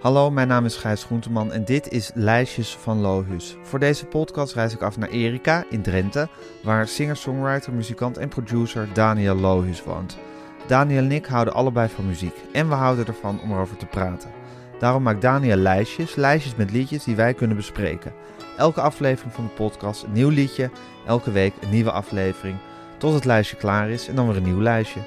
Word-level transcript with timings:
Hallo, 0.00 0.30
mijn 0.30 0.48
naam 0.48 0.64
is 0.64 0.76
Gijs 0.76 1.04
Groenteman 1.04 1.52
en 1.52 1.64
dit 1.64 1.92
is 1.92 2.10
Lijstjes 2.14 2.76
van 2.76 3.00
Lohus. 3.00 3.56
Voor 3.62 3.78
deze 3.78 4.06
podcast 4.06 4.54
reis 4.54 4.72
ik 4.72 4.82
af 4.82 4.96
naar 4.98 5.08
Erika 5.08 5.64
in 5.70 5.82
Drenthe, 5.82 6.28
waar 6.62 6.88
singer-songwriter, 6.88 7.72
muzikant 7.72 8.18
en 8.18 8.28
producer 8.28 8.88
Daniel 8.92 9.34
Lohus 9.34 9.84
woont. 9.84 10.18
Daniel 10.66 11.02
en 11.02 11.12
ik 11.12 11.26
houden 11.26 11.54
allebei 11.54 11.88
van 11.88 12.06
muziek 12.06 12.34
en 12.52 12.68
we 12.68 12.74
houden 12.74 13.06
ervan 13.06 13.40
om 13.42 13.52
erover 13.52 13.76
te 13.76 13.86
praten. 13.86 14.30
Daarom 14.78 15.02
maakt 15.02 15.22
Daniel 15.22 15.56
lijstjes, 15.56 16.14
lijstjes 16.14 16.54
met 16.54 16.70
liedjes 16.70 17.04
die 17.04 17.16
wij 17.16 17.34
kunnen 17.34 17.56
bespreken. 17.56 18.12
Elke 18.56 18.80
aflevering 18.80 19.34
van 19.34 19.44
de 19.44 19.50
podcast 19.50 20.02
een 20.02 20.12
nieuw 20.12 20.28
liedje, 20.28 20.70
elke 21.06 21.30
week 21.30 21.54
een 21.60 21.70
nieuwe 21.70 21.92
aflevering, 21.92 22.56
tot 22.98 23.14
het 23.14 23.24
lijstje 23.24 23.56
klaar 23.56 23.90
is 23.90 24.08
en 24.08 24.14
dan 24.14 24.26
weer 24.26 24.36
een 24.36 24.42
nieuw 24.42 24.62
lijstje. 24.62 25.00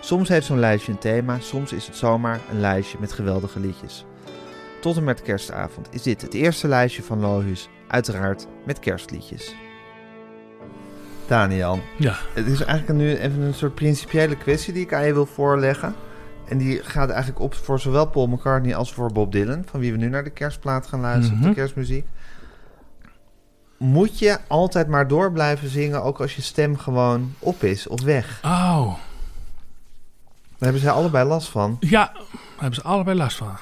Soms 0.00 0.28
heeft 0.28 0.46
zo'n 0.46 0.58
lijstje 0.58 0.92
een 0.92 0.98
thema, 0.98 1.38
soms 1.38 1.72
is 1.72 1.86
het 1.86 1.96
zomaar 1.96 2.40
een 2.50 2.60
lijstje 2.60 2.98
met 3.00 3.12
geweldige 3.12 3.60
liedjes. 3.60 4.04
Tot 4.80 4.96
en 4.96 5.04
met 5.04 5.22
kerstavond 5.22 5.88
is 5.90 6.02
dit 6.02 6.22
het 6.22 6.34
eerste 6.34 6.68
lijstje 6.68 7.02
van 7.02 7.20
Lohus, 7.20 7.68
uiteraard 7.88 8.46
met 8.66 8.78
kerstliedjes. 8.78 9.54
Daniel, 11.26 11.80
Ja, 11.98 12.16
het 12.34 12.46
is 12.46 12.62
eigenlijk 12.64 12.98
nu 12.98 13.16
even 13.16 13.40
een 13.42 13.54
soort 13.54 13.74
principiële 13.74 14.36
kwestie 14.36 14.72
die 14.72 14.82
ik 14.82 14.94
aan 14.94 15.06
je 15.06 15.12
wil 15.12 15.26
voorleggen. 15.26 15.94
En 16.48 16.58
die 16.58 16.82
gaat 16.82 17.08
eigenlijk 17.10 17.40
op 17.40 17.54
voor 17.54 17.80
zowel 17.80 18.06
Paul 18.06 18.26
McCartney 18.26 18.74
als 18.76 18.92
voor 18.92 19.12
Bob 19.12 19.32
Dylan, 19.32 19.62
van 19.70 19.80
wie 19.80 19.92
we 19.92 19.98
nu 19.98 20.08
naar 20.08 20.24
de 20.24 20.30
kerstplaat 20.30 20.86
gaan 20.86 21.00
luisteren, 21.00 21.38
Mhm. 21.38 21.48
de 21.48 21.54
kerstmuziek. 21.54 22.04
Moet 23.76 24.18
je 24.18 24.38
altijd 24.46 24.88
maar 24.88 25.08
door 25.08 25.32
blijven 25.32 25.68
zingen, 25.68 26.02
ook 26.02 26.20
als 26.20 26.36
je 26.36 26.42
stem 26.42 26.76
gewoon 26.78 27.34
op 27.38 27.62
is 27.62 27.86
of 27.86 28.02
weg? 28.02 28.40
oh, 28.44 28.86
Daar 28.86 28.98
hebben 30.58 30.80
zij 30.80 30.90
allebei 30.90 31.28
last 31.28 31.48
van. 31.48 31.76
ja, 31.80 32.10
daar 32.12 32.22
hebben 32.56 32.74
ze 32.74 32.82
allebei 32.82 33.16
last 33.16 33.36
van. 33.36 33.56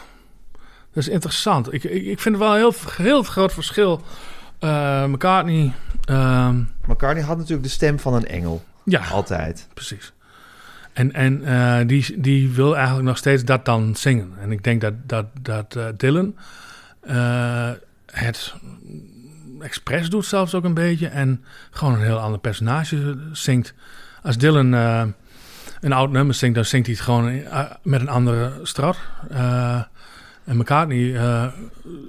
Dat 0.93 1.03
is 1.03 1.09
interessant. 1.09 1.73
Ik, 1.73 1.85
ik, 1.85 2.05
ik 2.05 2.21
vind 2.21 2.35
het 2.35 2.45
wel 2.45 2.53
een 2.53 2.59
heel, 2.59 2.75
heel 2.97 3.23
groot 3.23 3.53
verschil. 3.53 4.03
Eh 4.59 5.05
McCartney, 5.05 5.73
ehm, 6.05 6.63
McCartney 6.87 7.25
had 7.25 7.37
natuurlijk 7.37 7.63
de 7.63 7.73
stem 7.73 7.99
van 7.99 8.15
een 8.15 8.27
engel, 8.27 8.65
ja, 8.85 9.07
altijd. 9.07 9.69
precies. 9.75 10.13
En, 10.93 11.13
en 11.13 11.45
eh, 11.45 11.87
die, 11.87 12.21
die 12.21 12.51
wil 12.51 12.77
eigenlijk 12.77 13.07
nog 13.07 13.17
steeds 13.17 13.45
dat 13.45 13.65
dan 13.65 13.97
zingen. 13.97 14.33
En 14.41 14.53
ik 14.53 14.65
denk 14.65 14.81
dat, 14.81 14.93
dat, 15.07 15.27
dat 15.41 15.77
eh, 15.77 15.87
Dylan 15.97 16.37
het 18.13 18.55
expres 19.61 20.11
doet 20.11 20.25
zelfs 20.25 20.55
ook 20.55 20.65
een 20.65 20.75
beetje. 20.75 21.09
En 21.09 21.45
gewoon 21.71 21.95
een 21.95 22.03
heel 22.03 22.19
ander 22.19 22.41
personage 22.41 23.19
zingt. 23.33 23.75
Als 24.23 24.39
Dylan 24.39 24.73
een 24.73 25.93
oud 25.93 26.11
nummer 26.11 26.35
zingt, 26.35 26.55
dan 26.55 26.65
zingt 26.65 26.87
hij 26.87 26.95
het 26.95 27.05
gewoon 27.05 27.43
met 27.83 28.01
een 28.01 28.09
andere 28.09 28.53
strat. 28.63 28.97
Eh, 30.49 30.55
en 30.55 30.57
McCartney 30.57 31.17
eh, 31.17 31.47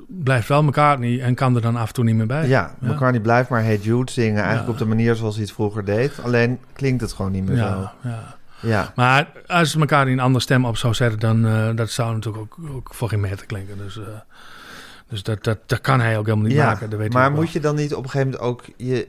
blijft 0.08 0.48
wel 0.48 0.64
McCartney 0.64 1.22
en 1.22 1.36
kan 1.36 1.56
er 1.56 1.62
dan 1.62 1.76
af 1.76 1.88
en 1.88 1.94
toe 1.94 2.04
niet 2.04 2.16
meer 2.16 2.28
bij. 2.28 2.48
Ja, 2.48 2.76
McCartney 2.80 3.22
blijft 3.22 3.50
maar 3.50 3.64
Hey 3.64 3.78
Jude 3.78 4.12
zingen, 4.12 4.44
eigenlijk 4.44 4.66
Ja. 4.66 4.72
op 4.72 4.78
de 4.78 4.86
manier 4.86 5.16
zoals 5.16 5.36
hij 5.36 5.44
het 5.44 5.54
vroeger 5.54 5.86
deed. 5.86 6.12
Alleen 6.24 6.60
klinkt 6.74 7.02
het 7.02 7.14
gewoon 7.14 7.32
niet 7.32 7.46
meer 7.46 7.58
ja, 7.58 7.92
ja. 8.02 8.10
zo. 8.10 8.68
Ja, 8.68 8.92
Maar 8.96 9.28
als 9.48 9.76
McCartney 9.76 10.14
een 10.14 10.20
andere 10.20 10.44
stem 10.44 10.66
op 10.66 10.78
zou 10.78 10.94
zetten, 10.94 11.20
dan 11.20 11.46
uh, 11.46 11.70
dat 11.76 11.90
zou 11.90 12.14
natuurlijk 12.14 12.44
ook, 12.44 12.70
ook 12.72 12.94
voor 12.94 13.10
geen 13.10 13.20
meter 13.20 13.46
klinken. 13.46 13.78
Dus, 13.78 13.98
uh, 13.98 14.04
dus 15.10 15.24
dat, 15.24 15.44
dat, 15.44 15.58
dat 15.66 15.82
kan 15.82 16.00
hij 16.00 16.18
ook 16.18 16.26
helemaal 16.26 16.48
niet 16.48 16.56
ja. 16.56 16.66
maken. 16.66 16.90
Dat 16.90 17.00
weet 17.00 17.14
maar 17.14 17.32
moet 17.32 17.44
wel. 17.44 17.50
je 17.52 17.60
dan 17.60 17.76
niet 17.76 17.94
op 17.96 18.04
een 18.04 18.10
gegeven 18.10 18.32
moment 18.32 18.50
ook 18.50 18.64
je, 18.78 19.08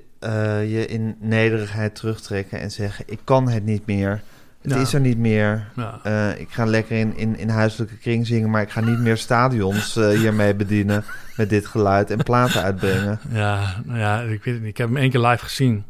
je 0.68 0.86
in 0.86 1.16
nederigheid 1.20 1.94
terugtrekken 1.94 2.60
en 2.60 2.70
zeggen: 2.70 3.04
Ik 3.08 3.20
kan 3.24 3.48
het 3.48 3.64
niet 3.64 3.86
meer. 3.86 4.22
Het 4.62 4.72
Ja. 4.72 4.76
is 4.78 4.94
er 4.94 5.00
niet 5.00 5.18
meer. 5.18 5.68
Ja. 5.76 6.00
Uh, 6.06 6.40
ik 6.40 6.50
ga 6.50 6.64
lekker 6.64 6.96
in, 6.98 7.16
in, 7.16 7.36
in 7.38 7.48
huiselijke 7.48 7.96
kring 7.96 8.26
zingen, 8.26 8.50
maar 8.50 8.62
ik 8.62 8.70
ga 8.70 8.80
niet 8.80 8.98
meer 8.98 9.16
stadions 9.16 9.96
uh, 9.96 10.08
hiermee 10.08 10.54
bedienen 10.54 11.04
met 11.36 11.50
dit 11.50 11.66
geluid 11.66 12.10
en 12.10 12.18
platen 12.18 12.62
uitbrengen. 12.62 13.20
Ja, 13.30 13.74
nou 13.84 13.98
ja, 13.98 14.20
ik 14.20 14.44
weet 14.44 14.54
het 14.54 14.62
niet. 14.62 14.70
Ik 14.70 14.76
heb 14.76 14.88
hem 14.88 14.96
één 14.96 15.10
keer 15.10 15.20
live 15.20 15.44
gezien. 15.44 15.84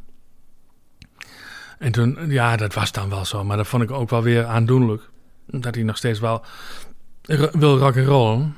En 1.78 1.92
toen, 1.92 2.18
ja, 2.28 2.56
dat 2.56 2.74
was 2.74 2.92
dan 2.92 3.08
wel 3.08 3.24
zo. 3.24 3.44
Maar 3.44 3.56
dat 3.56 3.66
vond 3.66 3.82
ik 3.82 3.90
ook 3.90 4.10
wel 4.10 4.22
weer 4.22 4.44
aandoenlijk. 4.46 5.02
Dat 5.46 5.74
hij 5.74 5.84
nog 5.84 5.96
steeds 5.96 6.20
wel 6.20 6.44
wil 7.52 7.78
rock 7.78 7.96
and 7.96 8.06
rollen. 8.06 8.54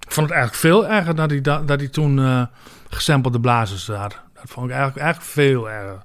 Ik 0.00 0.12
vond 0.12 0.26
het 0.28 0.36
eigenlijk 0.36 0.54
veel 0.54 0.86
erger 0.88 1.14
dat 1.14 1.30
hij, 1.30 1.40
da- 1.40 1.62
dat 1.62 1.78
hij 1.80 1.88
toen 1.88 2.18
uh, 2.18 2.42
gesampelde 2.88 3.40
blazers 3.40 3.86
had. 3.86 4.20
Dat 4.34 4.44
vond 4.44 4.66
ik 4.66 4.72
eigenlijk, 4.72 5.02
eigenlijk 5.04 5.30
veel 5.32 5.70
erger. 5.70 6.02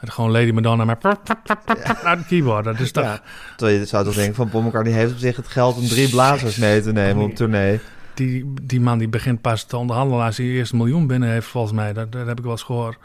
Dat 0.00 0.10
gewoon 0.10 0.30
Lady 0.30 0.50
Madonna 0.50 0.98
uit 1.02 2.18
het 2.18 2.26
keyboard. 2.26 2.64
Dat 2.64 2.78
is 2.78 2.92
toch... 2.92 3.04
Ja, 3.04 3.20
terwijl 3.56 3.78
je 3.78 3.84
zou 3.84 4.04
toch 4.04 4.14
denken 4.14 4.34
van 4.34 4.48
Paul 4.48 4.62
McCartney 4.62 4.94
heeft 4.94 5.12
op 5.12 5.18
zich 5.18 5.36
het 5.36 5.48
geld 5.48 5.76
om 5.76 5.86
drie 5.86 6.08
blazers 6.08 6.56
mee 6.56 6.80
te 6.80 6.92
nemen 6.92 7.24
op 7.24 7.34
tournee. 7.34 7.80
Die, 8.14 8.54
die 8.62 8.80
man 8.80 8.98
die 8.98 9.08
begint 9.08 9.40
pas 9.40 9.64
te 9.64 9.76
onderhandelen 9.76 10.24
als 10.24 10.36
hij 10.36 10.46
eerst 10.46 10.72
een 10.72 10.78
miljoen 10.78 11.06
binnen 11.06 11.28
heeft, 11.28 11.46
volgens 11.46 11.72
mij. 11.72 11.92
Dat, 11.92 12.12
dat 12.12 12.26
heb 12.26 12.38
ik 12.38 12.44
wel 12.44 12.52
eens 12.52 12.62
gehoord. 12.62 12.98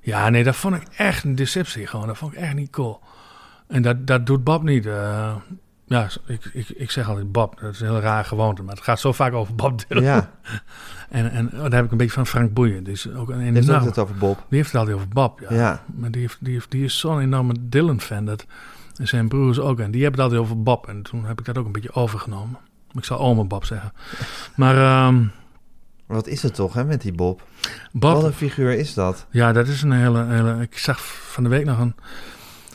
Ja, 0.00 0.28
nee, 0.28 0.44
dat 0.44 0.56
vond 0.56 0.74
ik 0.74 0.82
echt 0.96 1.24
een 1.24 1.34
deceptie 1.34 1.86
gewoon. 1.86 2.06
Dat 2.06 2.18
vond 2.18 2.32
ik 2.32 2.38
echt 2.38 2.54
niet 2.54 2.70
cool. 2.70 3.00
En 3.68 3.82
dat, 3.82 4.06
dat 4.06 4.26
doet 4.26 4.44
Bob 4.44 4.62
niet. 4.62 4.86
Uh, 4.86 5.34
ja, 5.92 6.08
ik, 6.26 6.44
ik, 6.52 6.68
ik 6.68 6.90
zeg 6.90 7.08
altijd 7.08 7.32
Bob. 7.32 7.60
Dat 7.60 7.72
is 7.72 7.80
een 7.80 7.86
heel 7.86 8.00
raar 8.00 8.24
gewoonte, 8.24 8.62
maar 8.62 8.74
het 8.74 8.84
gaat 8.84 9.00
zo 9.00 9.12
vaak 9.12 9.32
over 9.32 9.54
Bob 9.54 9.88
Dylan. 9.88 10.04
Ja. 10.04 10.30
en, 11.08 11.30
en 11.30 11.46
oh, 11.52 11.62
daar 11.62 11.72
heb 11.72 11.84
ik 11.84 11.90
een 11.90 11.96
beetje 11.96 12.12
van 12.12 12.26
Frank 12.26 12.52
Boeien. 12.52 12.84
Die 12.84 12.92
is 12.92 13.10
ook 13.10 13.28
een 13.28 13.38
Die 13.38 13.52
heeft 13.52 13.68
enorm... 13.68 13.84
het 13.84 13.98
over 13.98 14.14
Bob. 14.14 14.36
Die 14.48 14.58
heeft 14.58 14.72
het 14.72 14.80
altijd 14.80 14.96
over 14.96 15.08
Bob, 15.08 15.40
ja. 15.40 15.54
Ja. 15.54 15.82
Maar 15.94 16.10
die, 16.10 16.20
heeft, 16.20 16.36
die, 16.40 16.52
heeft, 16.52 16.70
die 16.70 16.84
is 16.84 16.98
zo'n 16.98 17.20
enorme 17.20 17.54
Dylan-fan. 17.60 18.24
Dat, 18.24 18.46
en 18.96 19.08
zijn 19.08 19.28
broers 19.28 19.58
ook. 19.58 19.80
En 19.80 19.90
die 19.90 20.02
hebben 20.02 20.20
het 20.20 20.30
altijd 20.30 20.50
over 20.50 20.62
Bob. 20.62 20.88
En 20.88 21.02
toen 21.02 21.24
heb 21.24 21.38
ik 21.38 21.44
dat 21.44 21.58
ook 21.58 21.66
een 21.66 21.72
beetje 21.72 21.94
overgenomen. 21.94 22.58
Ik 22.94 23.04
zal 23.04 23.18
oma 23.18 23.44
Bob 23.44 23.64
zeggen. 23.64 23.92
Maar... 24.56 25.06
Um, 25.06 25.32
wat 26.06 26.26
is 26.26 26.42
het 26.42 26.54
toch, 26.54 26.74
hè, 26.74 26.84
met 26.84 27.02
die 27.02 27.12
Bob? 27.12 27.42
Bob 27.92 28.12
Wat 28.12 28.24
een 28.24 28.32
figuur 28.32 28.72
is 28.72 28.94
dat? 28.94 29.26
Ja, 29.30 29.52
dat 29.52 29.68
is 29.68 29.82
een 29.82 29.92
hele, 29.92 30.24
hele... 30.24 30.56
Ik 30.60 30.78
zag 30.78 31.04
van 31.04 31.42
de 31.42 31.48
week 31.48 31.64
nog 31.64 31.78
een 31.78 31.94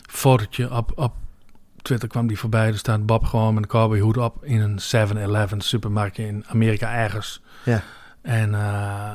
fotootje 0.09 0.71
op, 0.71 0.91
op 0.95 1.13
Twitter 1.87 2.09
kwam 2.09 2.27
die 2.27 2.39
voorbij. 2.39 2.67
Er 2.67 2.77
staat 2.77 3.05
Bob 3.05 3.23
gewoon 3.23 3.53
met 3.53 3.63
een 3.63 3.69
cowboyhoed 3.69 4.17
op 4.17 4.45
in 4.45 4.59
een 4.61 4.79
7-Eleven 4.79 5.61
supermarktje 5.61 6.27
in 6.27 6.43
Amerika 6.47 6.93
ergens. 6.93 7.41
Ja. 7.63 7.81
En, 8.21 8.49
uh, 8.51 9.11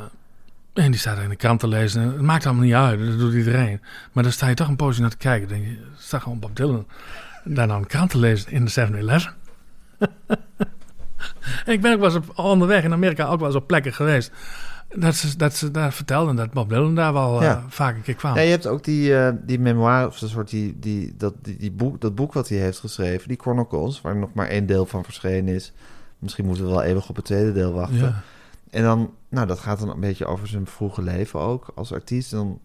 en 0.72 0.90
die 0.90 1.00
staat 1.00 1.18
in 1.18 1.28
de 1.28 1.36
krant 1.36 1.60
te 1.60 1.68
lezen. 1.68 2.02
Het 2.02 2.20
maakt 2.20 2.46
allemaal 2.46 2.64
niet 2.64 2.74
uit, 2.74 3.06
dat 3.06 3.18
doet 3.18 3.34
iedereen. 3.34 3.80
Maar 4.12 4.22
dan 4.22 4.32
sta 4.32 4.48
je 4.48 4.54
toch 4.54 4.68
een 4.68 4.76
poosje 4.76 5.00
naar 5.00 5.10
te 5.10 5.16
kijken. 5.16 5.48
Dan 5.48 5.58
denk 5.58 5.70
je, 5.70 5.78
staat 5.96 6.22
gewoon 6.22 6.38
Bob 6.38 6.56
Dylan 6.56 6.86
daar 7.44 7.66
nou 7.66 7.80
een 7.80 7.86
krant 7.86 8.10
te 8.10 8.18
lezen 8.18 8.52
in 8.52 8.64
de 8.64 8.88
7-Eleven. 8.88 9.34
en 11.64 11.72
ik 11.74 11.80
ben 11.80 11.92
ook 11.92 12.00
wel 12.00 12.14
eens 12.14 12.28
op, 12.28 12.38
onderweg 12.38 12.84
in 12.84 12.92
Amerika 12.92 13.26
ook 13.26 13.38
wel 13.38 13.48
eens 13.48 13.56
op 13.56 13.66
plekken 13.66 13.92
geweest. 13.92 14.32
Dat 14.94 15.14
ze, 15.14 15.36
dat 15.36 15.54
ze 15.54 15.70
daar 15.70 15.92
vertelden 15.92 16.36
dat 16.36 16.50
Bob 16.52 16.68
Dylan 16.68 16.94
daar 16.94 17.12
wel 17.12 17.42
Ja. 17.42 17.56
uh, 17.56 17.64
vaak 17.68 17.96
een 17.96 18.02
keer 18.02 18.14
kwam. 18.14 18.34
Ja, 18.34 18.40
je 18.40 18.50
hebt 18.50 18.66
ook 18.66 18.84
die, 18.84 19.10
uh, 19.10 19.28
die 19.42 19.58
memoire, 19.58 20.06
of 20.06 20.20
een 20.20 20.28
soort 20.28 20.50
die, 20.50 20.78
die, 20.78 21.14
dat, 21.16 21.34
die, 21.42 21.56
die 21.56 21.72
boek, 21.72 22.00
dat 22.00 22.14
boek 22.14 22.32
wat 22.32 22.48
hij 22.48 22.58
heeft 22.58 22.78
geschreven, 22.78 23.28
die 23.28 23.38
Chronicles, 23.40 24.00
waar 24.00 24.16
nog 24.16 24.34
maar 24.34 24.48
één 24.48 24.66
deel 24.66 24.86
van 24.86 25.04
verschenen 25.04 25.54
is. 25.54 25.72
Misschien 26.18 26.44
moeten 26.46 26.64
we 26.64 26.70
wel 26.70 26.82
eeuwig 26.82 27.08
op 27.08 27.16
het 27.16 27.24
tweede 27.24 27.52
deel 27.52 27.72
wachten. 27.72 27.98
Ja. 27.98 28.22
En 28.70 28.82
dan, 28.82 29.10
nou, 29.28 29.46
dat 29.46 29.58
gaat 29.58 29.78
dan 29.78 29.90
een 29.90 30.00
beetje 30.00 30.26
over 30.26 30.46
zijn 30.48 30.66
vroege 30.66 31.02
leven 31.02 31.40
ook 31.40 31.66
als 31.74 31.92
artiest. 31.92 32.32
En 32.32 32.38
dan 32.38 32.58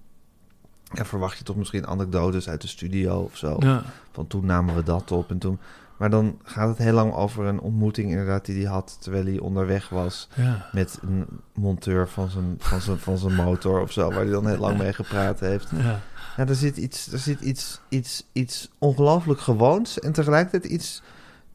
ja, 0.94 1.06
verwacht 1.06 1.38
je 1.38 1.44
toch 1.44 1.56
misschien 1.56 1.88
anekdotes 1.88 2.50
uit 2.50 2.62
de 2.62 2.68
studio 2.68 3.20
of 3.20 3.38
zo. 3.38 3.56
Ja. 3.60 3.84
Van 4.12 4.28
toen 4.28 4.46
namen 4.46 4.76
we 4.76 4.84
dat 4.84 5.12
op 5.12 5.30
en 5.30 5.38
toen. 5.38 5.60
Maar 5.98 6.10
dan 6.10 6.40
gaat 6.44 6.68
het 6.70 6.78
heel 6.78 6.94
lang 6.94 7.14
over 7.14 7.46
een 7.46 7.60
ontmoeting 7.60 8.10
inderdaad 8.10 8.46
die 8.46 8.62
hij 8.64 8.72
had 8.74 8.98
terwijl 9.02 9.26
hij 9.26 9.40
onderweg 9.40 9.90
was 9.90 10.28
Ja. 10.36 10.70
met 10.72 11.00
een 11.02 11.26
monteur 11.54 12.08
van 12.08 12.30
zijn, 12.30 12.56
van 12.58 12.82
zijn, 12.82 12.98
van 12.98 13.18
zijn 13.18 13.36
motor 13.36 13.82
of 13.82 13.92
zo, 13.92 14.10
waar 14.10 14.22
hij 14.22 14.32
dan 14.32 14.48
heel 14.48 14.58
lang 14.58 14.78
mee 14.78 14.94
gepraat 14.94 15.40
heeft. 15.40 15.70
Ja. 15.76 16.00
Ja, 16.38 16.48
er 16.48 16.56
zit 16.56 16.78
iets, 16.78 17.12
er 17.12 17.20
zit 17.20 17.40
iets, 17.42 17.82
iets, 17.90 18.28
iets 18.32 18.70
ongelooflijk 18.78 19.40
gewoons 19.40 20.00
en 20.00 20.12
tegelijkertijd 20.12 20.66
iets, 20.74 21.02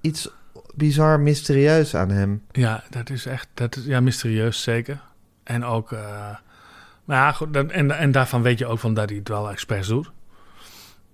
iets 0.00 0.31
bizar 0.75 1.21
mysterieus 1.21 1.95
aan 1.97 2.11
hem. 2.11 2.43
ja, 2.53 2.85
dat 2.91 3.11
is 3.11 3.27
echt 3.27 3.49
dat 3.55 3.77
is, 3.77 3.85
ja, 3.85 4.00
mysterieus 4.00 4.62
zeker. 4.62 5.00
En 5.43 5.65
ook, 5.65 5.91
uh, 5.93 6.00
maar 7.05 7.17
ja, 7.17 7.33
goed, 7.33 7.55
dat, 7.55 7.71
en, 7.71 7.91
en 7.91 8.12
daarvan 8.12 8.43
weet 8.43 8.59
je 8.59 8.67
ook 8.67 8.79
van 8.79 8.95
dat 8.95 9.09
hij 9.09 9.19
het 9.19 9.29
wel 9.29 9.50
expres 9.50 9.87
doet. 9.87 10.11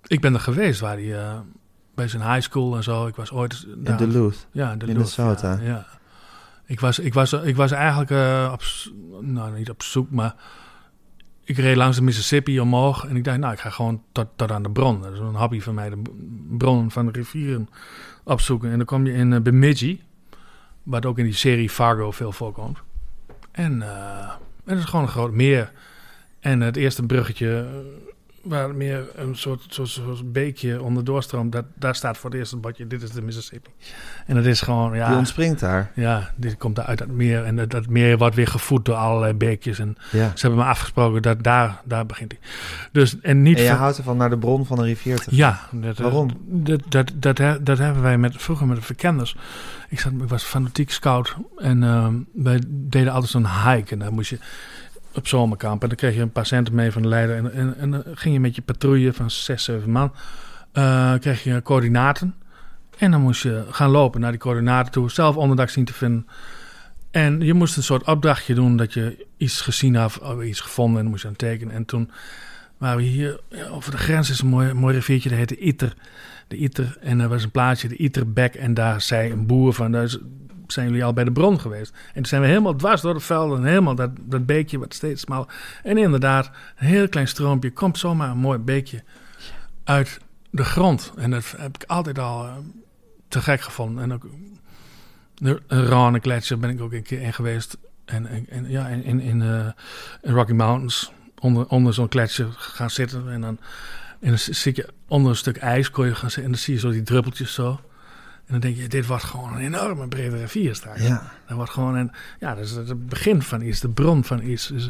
Ik 0.07 0.21
ben 0.21 0.33
er 0.33 0.39
geweest 0.39 0.79
waar 0.79 0.93
hij 0.95 1.03
uh, 1.03 1.39
bij 1.99 2.07
zijn 2.07 2.33
high 2.33 2.41
school 2.41 2.75
en 2.75 2.83
zo. 2.83 3.07
Ik 3.07 3.15
was 3.15 3.31
ooit 3.31 3.67
In 3.83 3.95
Duluth. 3.95 4.47
Ja, 4.51 4.71
in 4.71 4.77
Duluth, 4.77 4.95
Minnesota. 4.95 5.59
Ja, 5.61 5.67
ja. 5.67 5.85
Ik, 6.65 6.79
was, 6.79 6.99
ik, 6.99 7.13
was, 7.13 7.33
ik 7.33 7.55
was 7.55 7.71
eigenlijk 7.71 8.11
uh, 8.11 8.49
op, 8.53 8.63
nou 9.21 9.57
niet 9.57 9.69
op 9.69 9.83
zoek, 9.83 10.11
maar 10.11 10.35
ik 11.43 11.57
reed 11.57 11.75
langs 11.75 11.97
de 11.97 12.03
Mississippi 12.03 12.59
omhoog 12.59 13.05
en 13.05 13.15
ik 13.15 13.23
dacht, 13.23 13.37
nou, 13.37 13.53
ik 13.53 13.59
ga 13.59 13.69
gewoon 13.69 14.03
tot, 14.11 14.27
tot 14.35 14.51
aan 14.51 14.63
de 14.63 14.71
bron. 14.71 15.01
Dat 15.01 15.13
is 15.13 15.19
een 15.19 15.35
hobby 15.35 15.61
van 15.61 15.73
mij, 15.73 15.89
de 15.89 16.01
bron 16.57 16.91
van 16.91 17.05
de 17.05 17.11
rivieren 17.11 17.69
opzoeken. 18.23 18.71
En 18.71 18.77
dan 18.77 18.85
kom 18.85 19.05
je 19.05 19.13
in 19.13 19.31
uh, 19.31 19.39
Bemidji, 19.39 20.03
wat 20.83 21.05
ook 21.05 21.17
in 21.17 21.25
die 21.25 21.33
serie 21.33 21.69
Fargo 21.69 22.11
veel 22.11 22.31
voorkomt. 22.31 22.77
En 23.51 23.75
uh, 23.75 24.31
het 24.65 24.77
is 24.77 24.85
gewoon 24.85 25.05
een 25.05 25.11
groot 25.11 25.31
meer. 25.31 25.71
En 26.39 26.61
het 26.61 26.75
eerste 26.75 27.03
bruggetje 27.03 27.67
waar 28.43 28.75
meer 28.75 29.05
een 29.15 29.35
soort, 29.35 29.65
soort, 29.69 29.89
soort 29.89 30.33
beekje 30.33 30.81
onder 30.81 31.03
doorstroomt, 31.03 31.51
dat, 31.51 31.65
daar 31.75 31.95
staat 31.95 32.17
voor 32.17 32.29
het 32.29 32.39
eerst 32.39 32.51
een 32.51 32.59
badje, 32.61 32.87
dit 32.87 33.01
is 33.01 33.11
de 33.11 33.21
Mississippi. 33.21 33.69
En 34.25 34.35
dat 34.35 34.45
is 34.45 34.61
gewoon, 34.61 34.95
ja... 34.95 35.07
Die 35.07 35.17
ontspringt 35.17 35.59
daar. 35.59 35.91
Ja, 35.95 36.31
dit 36.35 36.57
komt 36.57 36.79
uit 36.79 36.97
dat 36.97 37.07
meer. 37.07 37.43
En 37.43 37.55
dat, 37.55 37.69
dat 37.69 37.87
meer 37.87 38.17
wordt 38.17 38.35
weer 38.35 38.47
gevoed 38.47 38.85
door 38.85 38.95
allerlei 38.95 39.33
beekjes. 39.33 39.79
En 39.79 39.97
Ja. 40.11 40.31
ze 40.35 40.45
hebben 40.47 40.59
me 40.65 40.69
afgesproken 40.71 41.21
dat 41.21 41.43
daar, 41.43 41.81
daar 41.85 42.05
begint 42.05 42.31
hij. 42.31 42.41
Dus, 42.91 43.19
en 43.19 43.41
niet... 43.41 43.57
En 43.57 43.63
je 43.63 43.69
van- 43.69 43.77
houdt 43.77 43.97
ervan 43.97 44.17
naar 44.17 44.29
de 44.29 44.37
bron 44.37 44.65
van 44.65 44.79
een 44.79 44.85
rivier 44.85 45.17
te 45.17 45.23
gaan. 45.23 45.35
ja, 45.37 45.59
dat, 45.71 45.95
eh, 45.97 46.01
Waarom? 46.03 46.29
Dat, 46.45 46.81
dat, 47.15 47.35
dat 47.61 47.77
hebben 47.77 48.01
wij 48.03 48.17
met, 48.17 48.33
vroeger 48.37 48.67
met 48.67 48.77
de 48.77 48.83
verkenners. 48.83 49.35
Ik, 49.89 49.99
zat, 49.99 50.11
ik 50.11 50.29
was 50.29 50.43
fanatiek 50.43 50.91
scout 50.91 51.35
en 51.57 51.83
ehm, 51.83 52.13
wij 52.33 52.59
deden 52.67 53.13
altijd 53.13 53.31
zo'n 53.31 53.47
hike. 53.65 53.91
En 53.93 53.99
dan 53.99 54.13
moest 54.13 54.29
je 54.29 54.39
op 55.19 55.27
zomerkamp. 55.27 55.81
En 55.81 55.87
dan 55.87 55.97
kreeg 55.97 56.15
je 56.15 56.21
een 56.33 56.45
centen 56.45 56.75
mee 56.75 56.91
van 56.91 57.01
de 57.01 57.07
leider. 57.07 57.35
En, 57.35 57.75
en, 57.77 57.91
dan 57.91 58.03
ging 58.13 58.33
je 58.33 58.39
met 58.39 58.55
je 58.55 58.61
patrouille 58.61 59.13
van 59.13 59.31
zes, 59.31 59.63
zeven 59.63 59.91
man. 59.91 60.11
eh, 60.71 61.13
kreeg 61.19 61.43
je 61.43 61.61
coördinaten. 61.61 62.35
En 62.97 63.11
dan 63.11 63.21
moest 63.21 63.43
je 63.43 63.63
gaan 63.69 63.89
lopen 63.89 64.21
naar 64.21 64.31
die 64.31 64.39
coördinaten 64.39 64.91
toe. 64.91 65.11
Zelf 65.11 65.35
onderdak 65.35 65.69
zien 65.69 65.85
te 65.85 65.93
vinden. 65.93 66.27
En 67.11 67.41
je 67.41 67.53
moest 67.53 67.77
een 67.77 67.83
soort 67.83 68.07
opdrachtje 68.07 68.53
doen 68.53 68.77
dat 68.77 68.93
je 68.93 69.25
iets 69.37 69.61
gezien 69.61 69.95
had 69.95 70.19
of 70.19 70.43
iets 70.43 70.59
gevonden. 70.59 71.01
En 71.03 71.09
moest 71.09 71.21
je 71.21 71.27
aan 71.27 71.35
tekenen. 71.35 71.73
En 71.73 71.85
toen 71.85 72.11
waren 72.77 72.97
we 72.97 73.03
hier 73.03 73.39
over 73.71 73.91
de 73.91 73.97
grens 73.97 74.29
is 74.29 74.41
een 74.41 74.47
mooi, 74.47 74.73
mooi 74.73 74.95
riviertje. 74.95 75.29
Dat 75.29 75.37
heette 75.37 75.57
Iter. 75.57 75.93
De 76.47 76.55
Iter. 76.55 76.97
En 77.01 77.19
er 77.19 77.29
was 77.29 77.43
een 77.43 77.51
plaatsje, 77.51 77.87
de 77.87 77.97
Iterbek. 77.97 78.55
En 78.55 78.73
daar 78.73 79.01
zei 79.01 79.31
een 79.31 79.45
boer 79.45 79.73
van, 79.73 79.91
daar 79.91 80.03
is- 80.03 80.17
zijn 80.71 80.87
jullie 80.87 81.03
al 81.03 81.13
bij 81.13 81.23
de 81.23 81.31
bron 81.31 81.59
geweest. 81.59 81.93
En 82.07 82.13
toen 82.13 82.25
zijn 82.25 82.41
we 82.41 82.47
helemaal 82.47 82.75
dwars 82.75 83.01
door 83.01 83.13
de 83.13 83.19
velden. 83.19 83.57
En 83.57 83.65
helemaal 83.65 83.95
dat, 83.95 84.09
dat 84.19 84.45
beekje 84.45 84.79
wat 84.79 84.93
steeds 84.93 85.21
smaller. 85.21 85.47
En 85.83 85.97
inderdaad, 85.97 86.51
een 86.77 86.87
heel 86.87 87.09
klein 87.09 87.27
stroompje. 87.27 87.71
Komt 87.71 87.97
zomaar 87.97 88.29
een 88.29 88.37
mooi 88.37 88.59
beekje 88.59 89.03
uit 89.83 90.19
de 90.49 90.63
grond. 90.63 91.13
En 91.15 91.31
dat 91.31 91.53
heb 91.57 91.75
ik 91.75 91.89
altijd 91.89 92.19
al 92.19 92.45
eh, 92.45 92.53
te 93.27 93.41
gek 93.41 93.61
gevonden. 93.61 94.03
En 94.03 94.13
ook 94.13 94.25
de 95.35 95.61
Rane 95.67 96.19
Gletsjer 96.19 96.59
ben 96.59 96.69
ik 96.69 96.81
ook 96.81 96.93
een 96.93 97.03
keer 97.03 97.21
in 97.21 97.33
geweest. 97.33 97.77
En, 98.05 98.47
en, 98.49 98.69
ja, 98.69 98.87
in, 98.87 99.03
in, 99.03 99.19
in, 99.19 99.41
eh, 99.41 99.67
in 100.21 100.33
Rocky 100.33 100.53
Mountains. 100.53 101.11
Onder, 101.39 101.67
onder 101.67 101.93
zo'n 101.93 102.09
gletsjer 102.09 102.47
gaan 102.57 102.89
zitten. 102.89 103.31
En 103.31 103.41
dan, 103.41 103.59
en 104.19 104.29
dan 104.29 104.37
zit 104.37 104.75
je 104.75 104.87
onder 105.07 105.29
een 105.29 105.37
stuk 105.37 105.57
ijs. 105.57 105.91
Kon 105.91 106.05
je 106.05 106.15
gaan 106.15 106.31
zitten, 106.31 106.43
en 106.43 106.51
dan 106.51 106.59
zie 106.59 106.73
je 106.73 106.79
zo 106.79 106.91
die 106.91 107.03
druppeltjes 107.03 107.53
zo. 107.53 107.79
En 108.49 108.55
dan 108.55 108.59
denk 108.59 108.77
je, 108.81 108.87
dit 108.87 109.05
wordt 109.05 109.23
gewoon 109.23 109.53
een 109.53 109.59
enorme 109.61 110.07
brede 110.07 110.37
rivier 110.37 110.75
straks. 110.75 111.01
Ja. 111.01 111.31
Dat 111.47 111.55
wordt 111.57 111.71
gewoon 111.71 111.95
een, 111.95 112.11
ja, 112.39 112.55
dat 112.55 112.63
is 112.63 112.71
het 112.71 113.07
begin 113.09 113.41
van 113.41 113.61
iets, 113.61 113.79
de 113.79 113.89
bron 113.89 114.23
van 114.23 114.41
iets. 114.43 114.67
Dus, 114.67 114.89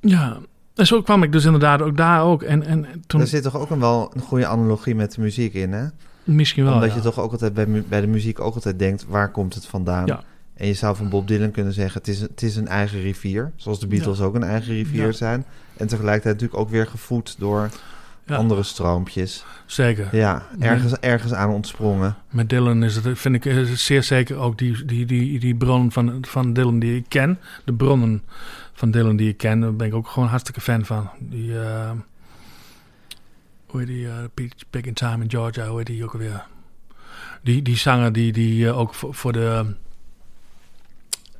ja, 0.00 0.38
en 0.74 0.86
zo 0.86 1.02
kwam 1.02 1.22
ik 1.22 1.32
dus 1.32 1.44
inderdaad 1.44 1.82
ook 1.82 1.96
daar 1.96 2.22
ook. 2.22 2.42
En, 2.42 2.62
en 2.66 2.86
toen, 3.06 3.20
Er 3.20 3.26
zit 3.26 3.42
toch 3.42 3.56
ook 3.56 3.70
een 3.70 3.80
wel 3.80 4.10
een 4.14 4.20
goede 4.22 4.46
analogie 4.46 4.94
met 4.94 5.14
de 5.14 5.20
muziek 5.20 5.54
in, 5.54 5.72
hè? 5.72 5.86
misschien 6.24 6.64
wel, 6.64 6.74
Omdat 6.74 6.88
ja. 6.88 6.94
je 6.94 7.00
toch 7.00 7.18
ook 7.20 7.32
altijd 7.32 7.54
bij, 7.54 7.66
bij 7.88 8.00
de 8.00 8.06
muziek 8.06 8.40
ook 8.40 8.54
altijd 8.54 8.78
denkt, 8.78 9.04
waar 9.08 9.30
komt 9.30 9.54
het 9.54 9.66
vandaan? 9.66 10.06
Ja. 10.06 10.22
En 10.54 10.66
je 10.66 10.74
zou 10.74 10.96
van 10.96 11.08
Bob 11.08 11.28
Dylan 11.28 11.50
kunnen 11.50 11.72
zeggen, 11.72 11.98
het 12.00 12.08
is, 12.08 12.20
een- 12.20 12.28
het 12.30 12.42
is 12.42 12.56
een 12.56 12.68
eigen 12.68 13.00
rivier. 13.00 13.52
Zoals 13.56 13.80
de 13.80 13.86
Beatles 13.86 14.20
ook 14.20 14.34
een 14.34 14.42
eigen 14.42 14.74
rivier 14.74 15.12
zijn. 15.14 15.44
En 15.76 15.86
tegelijkertijd 15.86 16.34
natuurlijk 16.34 16.60
ook 16.60 16.70
weer 16.70 16.86
gevoed 16.86 17.34
door 17.38 17.68
Ja. 18.26 18.36
andere 18.36 18.62
stroompjes. 18.62 19.44
Zeker. 19.66 20.08
Ja, 20.16 20.42
ergens, 20.60 20.92
ergens 20.92 21.32
aan 21.32 21.50
ontsprongen. 21.50 22.16
Met 22.30 22.48
Dylan 22.50 22.82
is 22.82 22.96
het, 22.96 23.18
vind 23.18 23.34
ik 23.34 23.46
eh, 23.46 23.62
zeer 23.62 24.02
zeker 24.02 24.36
ook 24.36 24.58
die, 24.58 24.84
die, 24.84 25.06
die, 25.06 25.38
die 25.40 25.54
bron 25.54 25.92
van, 25.92 26.18
van 26.28 26.52
Dylan 26.52 26.78
die 26.78 26.96
ik 26.96 27.04
ken. 27.08 27.38
De 27.64 27.72
bronnen 27.72 28.22
van 28.72 28.90
Dylan 28.90 29.16
die 29.16 29.28
ik 29.28 29.36
ken, 29.36 29.60
daar 29.60 29.74
ben 29.74 29.86
ik 29.86 29.94
ook 29.94 30.08
gewoon 30.08 30.28
hartstikke 30.28 30.60
fan 30.60 30.84
van. 30.84 31.10
Die, 31.18 31.58
eh 31.60 31.90
hoe 33.66 33.80
heet 33.80 33.88
die, 33.88 34.06
eh, 34.08 34.14
Peach 34.34 34.50
Big 34.70 34.82
in 34.84 34.94
Time 34.94 35.22
in 35.22 35.30
Georgia, 35.30 35.66
hoe 35.66 35.78
heet 35.78 35.86
die 35.86 36.04
ook 36.04 36.12
alweer? 36.12 36.44
Die, 37.42 37.62
die 37.62 37.76
zanger 37.76 38.12
die, 38.12 38.32
die 38.32 38.66
eh, 38.66 38.78
ook 38.78 38.94
voor, 38.94 39.14
voor 39.14 39.32
de 39.32 39.74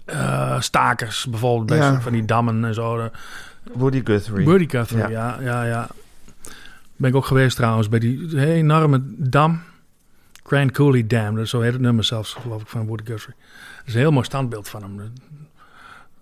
eh, 0.05 0.61
stakers 0.61 1.27
bijvoorbeeld, 1.27 1.67
bij 1.67 1.77
Ja. 1.79 2.01
van 2.01 2.13
die 2.13 2.25
dammen 2.25 2.65
en 2.65 2.75
zo. 2.75 3.11
Woody 3.73 4.01
Guthrie. 4.05 4.45
Birdie 4.45 4.69
Guthrie, 4.71 4.99
Ja. 4.99 5.09
ja. 5.09 5.37
ja, 5.41 5.65
ja, 5.65 5.89
Ben 7.03 7.11
ik 7.11 7.17
ook 7.17 7.27
geweest 7.27 7.57
trouwens 7.57 7.89
bij 7.89 7.99
die 7.99 8.47
enorme 8.47 9.03
dam. 9.17 9.61
Grand 10.45 10.71
Coulee 10.71 11.07
Dam, 11.07 11.37
dat 11.37 11.49
zo 11.49 11.61
heet 11.61 11.73
het 11.73 11.81
nummer 11.81 12.05
zelfs, 12.05 12.33
geloof 12.35 12.63
ik, 12.63 12.69
van 12.69 12.87
Woody 12.87 13.05
Guthrie. 13.05 13.35
Dat 13.79 13.87
is 13.87 13.95
een 13.95 14.01
heel 14.01 14.11
mooi 14.13 14.25
standbeeld 14.25 14.69
van 14.69 14.83
hem. 14.83 15.13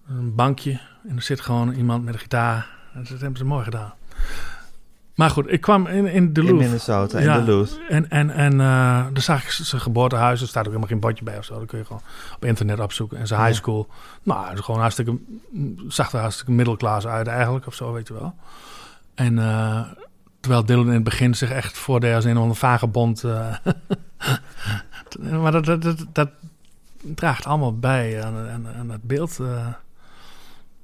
Een 0.09 0.35
bankje 0.35 0.81
en 1.09 1.17
er 1.17 1.23
zit 1.23 1.41
gewoon 1.41 1.73
iemand 1.73 2.05
met 2.05 2.15
een 2.15 2.21
gitaar. 2.21 2.69
En 2.95 3.01
dat 3.09 3.21
hebben 3.21 3.37
ze 3.37 3.45
mooi 3.45 3.65
gedaan. 3.65 3.93
Maar 5.15 5.31
goed, 5.31 5.53
ik 5.53 5.61
kwam 5.61 5.87
in, 5.87 5.95
in 5.95 6.07
in 6.07 6.33
Duluth. 6.33 6.55
Minnesota, 6.59 7.19
in 7.19 7.25
Ja. 7.25 7.41
Duluth. 7.41 7.79
En, 7.89 8.11
en, 8.11 8.31
en 8.31 8.53
eh, 8.53 8.59
daar 9.13 9.23
zag 9.23 9.43
ik 9.45 9.51
zijn 9.51 9.81
geboortehuis. 9.81 10.41
Er 10.41 10.49
staat 10.49 10.63
ook 10.63 10.67
helemaal 10.69 10.89
geen 10.89 11.01
bordje 11.01 11.25
bij 11.25 11.39
of 11.39 11.45
zo. 11.45 11.59
Dat 11.59 11.69
kun 11.69 11.79
je 11.79 11.85
gewoon 11.85 12.03
op 12.35 12.45
internet 12.45 12.81
opzoeken. 12.81 13.19
En 13.19 13.27
zijn 13.27 13.41
Ja. 13.41 13.47
high 13.47 13.59
school. 13.59 13.89
Nou, 14.23 14.53
is 14.53 14.61
gewoon 14.61 14.81
hartstikke... 14.81 15.19
Zag 15.89 16.13
er 16.13 16.21
hartstikke 16.21 16.53
middelklaas 16.53 17.07
uit 17.07 17.27
eigenlijk. 17.27 17.67
Of 17.67 17.75
zo, 17.75 17.93
weet 17.93 18.09
je 18.09 18.15
wel. 18.15 18.35
En 19.15 19.39
eh, 19.39 19.81
terwijl 20.41 20.65
Dylan 20.65 20.87
in 20.87 20.93
het 20.93 21.05
begin 21.05 21.35
zich 21.35 21.51
echt 21.51 21.79
voordeed 21.79 22.15
als 22.15 22.25
een 22.25 22.37
of 22.37 22.43
ander 22.43 22.57
vagebond. 22.57 23.25
eh, 23.25 23.55
maar 25.43 25.53
dat, 25.53 25.65
dat, 25.65 25.83
dat, 25.83 26.07
dat 26.13 26.29
draagt 27.15 27.45
allemaal 27.47 27.79
bij 27.79 28.25
aan, 28.25 28.35
aan, 28.49 28.67
aan 28.79 28.89
dat 28.89 29.03
beeld. 29.03 29.39
eh. 29.41 29.67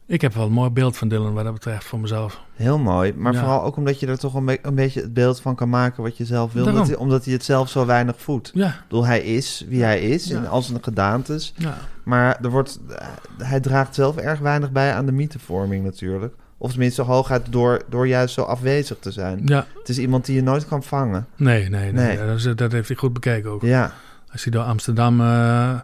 ik 0.06 0.20
heb 0.20 0.34
wel 0.34 0.46
een 0.46 0.52
mooi 0.52 0.70
beeld 0.70 0.96
van 0.96 1.08
Dylan 1.08 1.32
wat 1.34 1.44
dat 1.44 1.52
betreft 1.52 1.84
voor 1.84 2.00
mezelf. 2.00 2.40
Heel 2.54 2.78
mooi. 2.78 3.12
Maar 3.16 3.32
Ja. 3.32 3.38
vooral 3.38 3.62
ook 3.62 3.76
omdat 3.76 4.00
je 4.00 4.06
er 4.06 4.18
toch 4.18 4.34
een, 4.34 4.44
be- 4.44 4.58
een 4.62 4.74
beetje 4.74 5.00
het 5.00 5.14
beeld 5.14 5.40
van 5.40 5.54
kan 5.54 5.68
maken 5.68 6.02
wat 6.02 6.16
je 6.16 6.24
zelf 6.24 6.52
wil. 6.52 6.66
Omdat 6.66 6.86
hij, 6.86 6.96
omdat 6.96 7.24
hij 7.24 7.32
het 7.34 7.44
zelf 7.44 7.68
zo 7.68 7.86
weinig 7.86 8.20
voedt. 8.20 8.50
Ja, 8.54 8.68
Ik 8.68 8.82
bedoel, 8.88 9.06
hij 9.06 9.20
is 9.20 9.64
wie 9.68 9.82
hij 9.82 10.00
is 10.00 10.30
in 10.30 10.42
Ja. 10.42 10.48
al 10.48 10.62
zijn 10.62 10.82
gedaantes. 10.84 11.54
ja. 11.56 11.74
Maar 12.04 12.38
er 12.42 12.50
wordt, 12.50 12.78
eh, 12.88 13.06
hij 13.38 13.60
draagt 13.60 13.94
zelf 13.94 14.16
erg 14.16 14.38
weinig 14.38 14.70
bij 14.72 14.94
aan 14.94 15.06
de 15.06 15.12
mythevorming 15.12 15.84
natuurlijk. 15.84 16.34
Of 16.58 16.70
tenminste 16.70 17.02
hooguit 17.02 17.52
door, 17.52 17.82
door 17.88 18.06
juist 18.08 18.34
zo 18.34 18.42
afwezig 18.42 18.98
te 18.98 19.10
zijn. 19.12 19.40
ja. 19.44 19.66
Het 19.78 19.88
is 19.88 19.98
iemand 19.98 20.24
die 20.24 20.34
je 20.34 20.42
nooit 20.42 20.66
kan 20.68 20.82
vangen. 20.82 21.26
Nee, 21.36 21.68
nee, 21.68 21.92
nee. 21.92 22.18
Nee. 22.18 22.54
Dat, 22.54 22.72
heeft 22.72 22.88
hij 22.88 22.96
goed 22.96 23.12
bekeken 23.12 23.50
ook. 23.50 23.62
Ja, 23.62 23.92
Als 24.32 24.42
hij 24.42 24.52
door 24.52 24.62
Amsterdam 24.62 25.20
eh, 25.20 25.74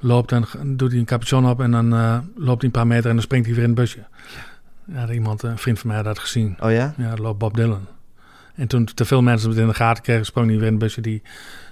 loopt, 0.00 0.28
dan 0.28 0.46
doet 0.76 0.90
hij 0.90 0.98
een 1.00 1.04
capuchon 1.06 1.48
op 1.48 1.60
en 1.60 1.70
dan 1.70 1.94
eh, 1.94 2.18
loopt 2.34 2.60
hij 2.60 2.64
een 2.64 2.70
paar 2.70 2.86
meter 2.86 3.06
en 3.08 3.12
dan 3.14 3.22
springt 3.22 3.46
hij 3.46 3.54
weer 3.54 3.64
in 3.64 3.70
het 3.70 3.78
busje. 3.80 4.04
Ja, 4.84 5.10
iemand, 5.10 5.42
een 5.42 5.58
vriend 5.58 5.78
van 5.78 5.86
mij, 5.88 5.96
had 5.96 6.04
dat 6.04 6.18
gezien. 6.18 6.56
oh 6.60 6.70
ja? 6.70 6.94
Ja, 6.96 7.08
dat 7.10 7.18
loopt 7.18 7.38
Bob 7.38 7.56
Dylan. 7.56 7.86
En 8.54 8.66
toen 8.68 8.84
te 8.94 9.04
veel 9.04 9.22
mensen 9.22 9.48
het 9.50 9.58
in 9.58 9.66
de 9.66 9.74
gaten 9.74 10.02
kregen, 10.02 10.24
sprong 10.24 10.46
hij 10.48 10.56
weer 10.56 10.66
in 10.66 10.72
het 10.72 10.82
busje. 10.82 11.00
Die 11.00 11.22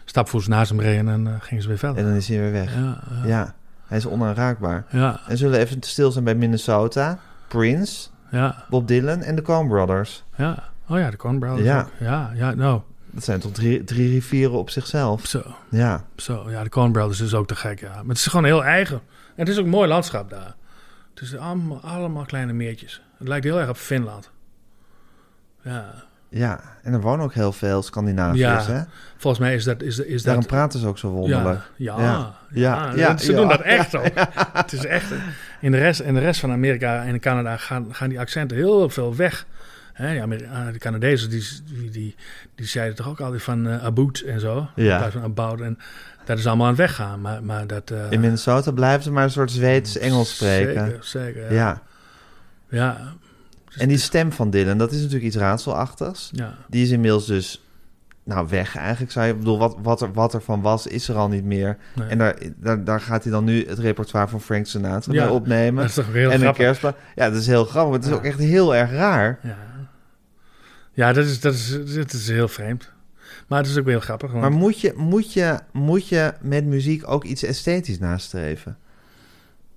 stapvoets 0.04 0.46
naast 0.46 0.70
hem 0.70 0.80
reden 0.80 1.08
en 1.08 1.24
dan 1.24 1.32
eh, 1.34 1.40
gingen 1.40 1.62
ze 1.62 1.68
weer 1.68 1.78
verder. 1.78 1.98
En 1.98 2.04
dan 2.04 2.14
is 2.14 2.28
hij 2.28 2.38
weer 2.38 2.52
weg. 2.52 2.74
Ja, 3.24 3.54
hij 3.86 3.98
is 3.98 4.06
onaanraakbaar. 4.06 4.84
ja, 4.90 5.20
En 5.28 5.36
zullen 5.36 5.58
we 5.58 5.64
even 5.64 5.82
stil 5.82 6.10
zijn 6.12 6.24
bij 6.24 6.34
Minnesota, 6.34 7.18
Prince, 7.48 8.08
ja, 8.36 8.64
Bob 8.70 8.88
Dylan 8.88 9.22
en 9.22 9.34
de 9.34 9.42
Coen 9.42 9.68
Brothers. 9.68 10.24
ja. 10.36 10.64
Oh 10.88 10.98
ja, 10.98 11.10
de 11.10 11.16
Coen 11.16 11.38
Brothers 11.38 11.66
Ja. 11.66 11.80
ook. 11.80 11.88
Ja, 11.98 12.30
ja, 12.34 12.54
nou, 12.54 12.80
Dat 13.10 13.24
zijn 13.24 13.40
toch 13.40 13.52
drie, 13.52 13.84
drie 13.84 14.08
rivieren 14.10 14.58
op 14.58 14.70
zichzelf. 14.70 15.26
zo, 15.26 15.42
Ja, 15.68 16.04
zo. 16.16 16.50
Ja, 16.50 16.62
de 16.62 16.68
Coen 16.68 16.92
Brothers 16.92 17.20
is 17.20 17.34
ook 17.34 17.46
te 17.46 17.54
gek, 17.56 17.80
ja. 17.80 17.88
Maar 17.92 18.04
het 18.08 18.16
is 18.16 18.26
gewoon 18.26 18.44
heel 18.44 18.64
eigen. 18.64 18.96
En 19.06 19.44
het 19.44 19.48
is 19.48 19.58
ook 19.58 19.64
een 19.64 19.70
mooi 19.70 19.88
landschap 19.88 20.30
daar. 20.30 20.54
Het 21.14 21.20
is 21.22 21.36
allemaal, 21.36 21.80
allemaal 21.80 22.24
kleine 22.24 22.52
meertjes. 22.52 23.02
Het 23.18 23.28
lijkt 23.28 23.44
heel 23.44 23.58
erg 23.60 23.68
op 23.68 23.76
Finland. 23.76 24.30
Ja, 25.62 25.94
ja. 26.28 26.60
En 26.82 26.92
er 26.92 27.00
wonen 27.00 27.24
ook 27.24 27.34
heel 27.34 27.52
veel 27.52 27.82
Scandinaviërs, 27.82 28.66
Ja. 28.66 28.72
hè? 28.72 28.82
volgens 29.16 29.42
mij 29.42 29.54
is 29.54 29.64
dat... 29.64 29.82
Is, 29.82 29.98
is 29.98 30.22
Daarom 30.22 30.42
dat 30.42 30.50
praten 30.52 30.80
ze 30.80 30.86
ook 30.86 30.98
zo 30.98 31.08
wonderlijk. 31.08 31.60
Ja, 31.76 31.98
Ja. 32.00 32.34
ja, 32.50 32.92
Ja, 32.94 33.16
ze 33.16 33.32
doen 33.34 33.48
dat 33.48 33.60
echt 33.60 33.94
ook. 33.96 34.10
Het 34.52 34.72
is 34.72 34.84
echt... 34.84 35.12
In 35.66 35.72
de, 35.72 35.78
rest, 35.78 36.00
in 36.00 36.14
de 36.14 36.20
rest 36.20 36.40
van 36.40 36.50
Amerika 36.50 37.04
en 37.04 37.20
Canada 37.20 37.56
gaan, 37.56 37.94
gaan 37.94 38.08
die 38.08 38.20
accenten 38.20 38.56
heel 38.56 38.88
veel 38.88 39.16
weg. 39.16 39.46
Hè, 39.92 40.20
Ameri- 40.22 40.46
ah, 40.52 40.72
de 40.72 40.78
Canadezen 40.78 41.30
die, 41.30 41.44
die, 41.72 41.90
die, 41.90 42.14
die 42.54 42.66
zeiden 42.66 42.96
toch 42.96 43.08
ook 43.08 43.20
altijd 43.20 43.42
van 43.42 43.66
about 43.68 44.18
en 44.20 44.40
zo. 44.40 44.68
Ja. 44.74 45.10
Van 45.10 45.22
about. 45.22 45.60
En 45.60 45.78
dat 46.24 46.38
is 46.38 46.46
allemaal 46.46 46.64
aan 46.66 46.72
het 46.72 46.80
weggaan. 46.80 47.20
Maar, 47.20 47.42
maar 47.42 47.66
dat... 47.66 47.90
eh, 47.90 48.10
In 48.10 48.20
Minnesota 48.20 48.70
blijven 48.70 49.02
ze 49.02 49.10
maar 49.12 49.24
een 49.24 49.30
soort 49.30 49.50
Zweeds-Engels 49.50 50.34
spreken. 50.34 50.84
Zeker, 50.86 51.04
zeker. 51.04 51.52
Ja. 51.52 51.82
Ja. 52.68 52.78
ja. 52.78 53.14
En 53.76 53.88
die 53.88 53.98
stem 53.98 54.32
van 54.32 54.50
Dylan, 54.50 54.78
dat 54.78 54.90
is 54.92 54.96
natuurlijk 54.98 55.24
iets 55.24 55.36
raadselachtigs. 55.36 56.30
ja. 56.32 56.54
Die 56.68 56.82
is 56.84 56.90
inmiddels 56.90 57.26
dus 57.26 57.65
nou 58.26 58.46
weg 58.48 58.76
eigenlijk. 58.76 59.12
Zou 59.12 59.26
je, 59.26 59.32
ik 59.32 59.38
bedoel, 59.38 59.58
wat, 59.58 59.76
wat, 59.82 60.00
er, 60.00 60.12
wat 60.12 60.34
er 60.34 60.40
van 60.42 60.60
was, 60.60 60.86
is 60.86 61.08
er 61.08 61.14
al 61.16 61.28
niet 61.28 61.44
meer. 61.44 61.76
Nee. 61.94 62.08
En 62.08 62.18
daar, 62.18 62.36
daar, 62.56 62.84
daar 62.84 63.00
gaat 63.00 63.22
hij 63.22 63.32
dan 63.32 63.44
nu 63.44 63.66
het 63.68 63.78
repertoire 63.78 64.28
van 64.28 64.40
Frank 64.40 64.66
Sinatra 64.66 65.12
Ja, 65.12 65.24
mee 65.24 65.32
opnemen. 65.34 65.80
Dat 65.80 65.88
is 65.88 65.94
toch 65.94 66.12
heel 66.12 66.28
en 66.28 66.34
een 66.34 66.40
grappig. 66.40 66.62
kerstplaat. 66.64 66.96
Ja, 67.14 67.30
dat 67.30 67.40
is 67.40 67.46
heel 67.46 67.64
grappig. 67.64 67.94
Het 67.94 68.04
is 68.04 68.10
Ja. 68.10 68.16
ook 68.16 68.24
echt 68.24 68.38
heel 68.38 68.74
erg 68.74 68.90
raar. 68.90 69.38
Ja, 69.42 69.56
ja 70.92 71.12
dat, 71.12 71.24
is, 71.24 71.40
dat, 71.40 71.54
is, 71.54 71.78
dat 71.94 72.12
is 72.12 72.28
heel 72.28 72.48
vreemd. 72.48 72.92
Maar 73.46 73.58
het 73.58 73.68
is 73.68 73.78
ook 73.78 73.86
heel 73.86 74.00
grappig. 74.00 74.30
Want, 74.30 74.42
Maar 74.42 74.52
moet 74.52 74.80
je, 74.80 74.92
moet, 74.96 75.32
je, 75.32 75.58
moet 75.72 76.08
je 76.08 76.32
met 76.40 76.64
muziek 76.64 77.08
ook 77.10 77.24
iets 77.24 77.42
esthetisch 77.42 77.98
nastreven? 77.98 78.76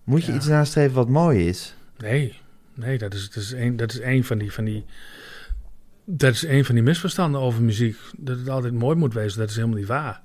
Moet 0.04 0.24
je 0.26 0.32
Ja. 0.32 0.38
iets 0.38 0.48
nastreven 0.48 0.96
wat 0.96 1.10
mooi 1.10 1.48
is? 1.48 1.76
nee, 1.98 2.38
nee 2.74 2.98
dat, 2.98 3.14
is, 3.14 3.30
dat, 3.32 3.44
is 3.44 3.52
een, 3.52 3.76
dat 3.78 3.92
is 3.94 4.00
een 4.02 4.24
van 4.24 4.38
die, 4.38 4.54
van 4.54 4.64
die 4.64 4.86
dat 6.12 6.34
is 6.34 6.48
een 6.48 6.66
van 6.66 6.76
die 6.76 6.84
misverstanden 6.84 7.42
over 7.42 7.62
muziek. 7.62 7.98
Dat 8.18 8.38
het 8.38 8.50
altijd 8.50 8.74
mooi 8.74 8.96
moet 8.96 9.14
wezen, 9.14 9.40
dat 9.40 9.50
is 9.50 9.56
helemaal 9.56 9.78
niet 9.78 9.88
waar. 9.88 10.22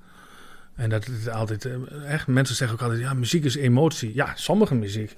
En 0.74 0.90
dat 0.90 1.04
het 1.04 1.30
altijd, 1.30 1.64
eh, 1.64 1.74
echt, 2.06 2.26
mensen 2.26 2.56
zeggen 2.56 2.76
ook 2.76 2.82
altijd, 2.82 3.00
ja, 3.00 3.14
muziek 3.14 3.44
is 3.44 3.54
emotie. 3.54 4.14
Ja, 4.14 4.32
sommige 4.34 4.74
muziek. 4.74 5.16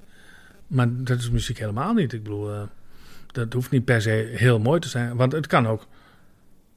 Maar 0.67 0.87
dat 0.89 1.19
is 1.19 1.29
muziek 1.29 1.59
helemaal 1.59 1.93
niet. 1.93 2.13
Ik 2.13 2.23
bedoel, 2.23 2.53
uh, 2.53 2.61
dat 3.31 3.53
hoeft 3.53 3.71
niet 3.71 3.85
per 3.85 4.01
se 4.01 4.33
heel 4.35 4.59
mooi 4.59 4.79
te 4.79 4.87
zijn. 4.87 5.15
Want 5.15 5.31
het 5.31 5.47
kan 5.47 5.67
ook, 5.67 5.87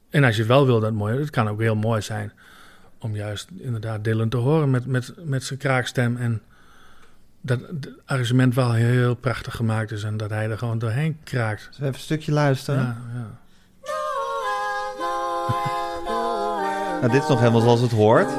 en 0.09 0.23
als 0.23 0.35
je 0.35 0.45
wel 0.45 0.65
wil 0.65 0.79
dat 0.79 0.93
mooi 0.93 1.19
het 1.19 1.29
kan 1.29 1.47
ook 1.47 1.59
heel 1.59 1.75
mooi 1.75 2.01
zijn 2.01 2.31
om 2.99 3.15
juist 3.15 3.49
inderdaad 3.57 4.03
Dylan 4.03 4.29
te 4.29 4.37
horen 4.37 4.69
met, 4.69 4.85
met, 4.85 5.13
met 5.23 5.43
zijn 5.43 5.59
kraakstem. 5.59 6.17
En 6.17 6.41
dat 7.41 7.59
het 7.59 7.89
arrangement 8.05 8.55
wel 8.55 8.73
heel 8.73 9.15
prachtig 9.15 9.55
gemaakt 9.55 9.91
is 9.91 10.03
en 10.03 10.17
dat 10.17 10.29
hij 10.29 10.49
er 10.49 10.57
gewoon 10.57 10.79
doorheen 10.79 11.17
kraakt. 11.23 11.69
Even 11.73 11.87
een 11.87 11.93
stukje 11.93 12.31
luisteren? 12.31 12.81
Ja, 12.81 12.97
ja. 13.13 13.39
Nou, 17.01 17.13
dit 17.13 17.21
is 17.21 17.29
nog 17.29 17.39
helemaal 17.39 17.61
zoals 17.61 17.81
het 17.81 17.91
hoort. 17.91 18.29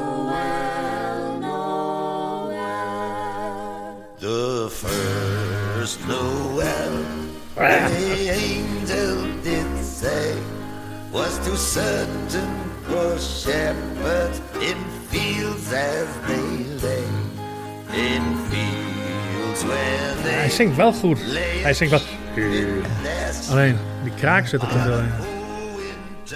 The 4.19 4.67
first 4.69 5.99
Noel, 6.07 6.61
the 7.55 8.31
angel 8.31 9.17
did 9.41 9.85
say, 9.85 10.33
was 11.11 11.39
to 11.43 11.55
certain 11.55 12.47
poor 12.87 13.19
shepherds 13.19 14.39
in 14.59 14.77
fields 15.09 15.73
as 15.73 16.07
they 16.25 16.65
lay. 16.81 17.03
In 17.91 18.23
fields 18.49 19.63
where 19.63 20.21
they 20.23 20.33
Hij 20.33 20.49
zingt 20.49 20.75
wel 20.75 20.93
goed. 20.93 21.19
Hij 21.61 21.73
zingt 21.73 21.91
wel... 21.91 22.01
Alleen, 23.49 23.77
die 24.03 24.13
kraak 24.13 24.47
zit 24.47 24.61
er 24.61 24.67
te 24.67 24.77
in. 24.77 25.22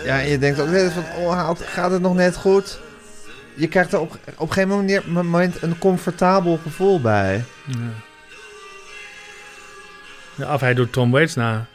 Ja, 0.03 0.21
en 0.21 0.29
je 0.29 0.37
denkt 0.37 0.59
ook 0.59 0.67
net 0.67 0.91
van, 0.93 1.03
oh, 1.23 1.49
gaat 1.55 1.91
het 1.91 2.01
nog 2.01 2.15
net 2.15 2.35
goed? 2.35 2.79
Je 3.55 3.67
krijgt 3.67 3.93
er 3.93 3.99
op, 3.99 4.11
op 4.37 4.47
een 4.47 4.53
gegeven 4.53 5.13
moment- 5.13 5.61
een 5.61 5.77
comfortabel 5.77 6.59
gevoel 6.63 7.01
bij. 7.01 7.43
Ja. 7.65 7.75
Ja, 10.35 10.53
of 10.53 10.61
hij 10.61 10.73
doet 10.73 10.91
Tom 10.91 11.11
Waits 11.11 11.35
na. 11.35 11.65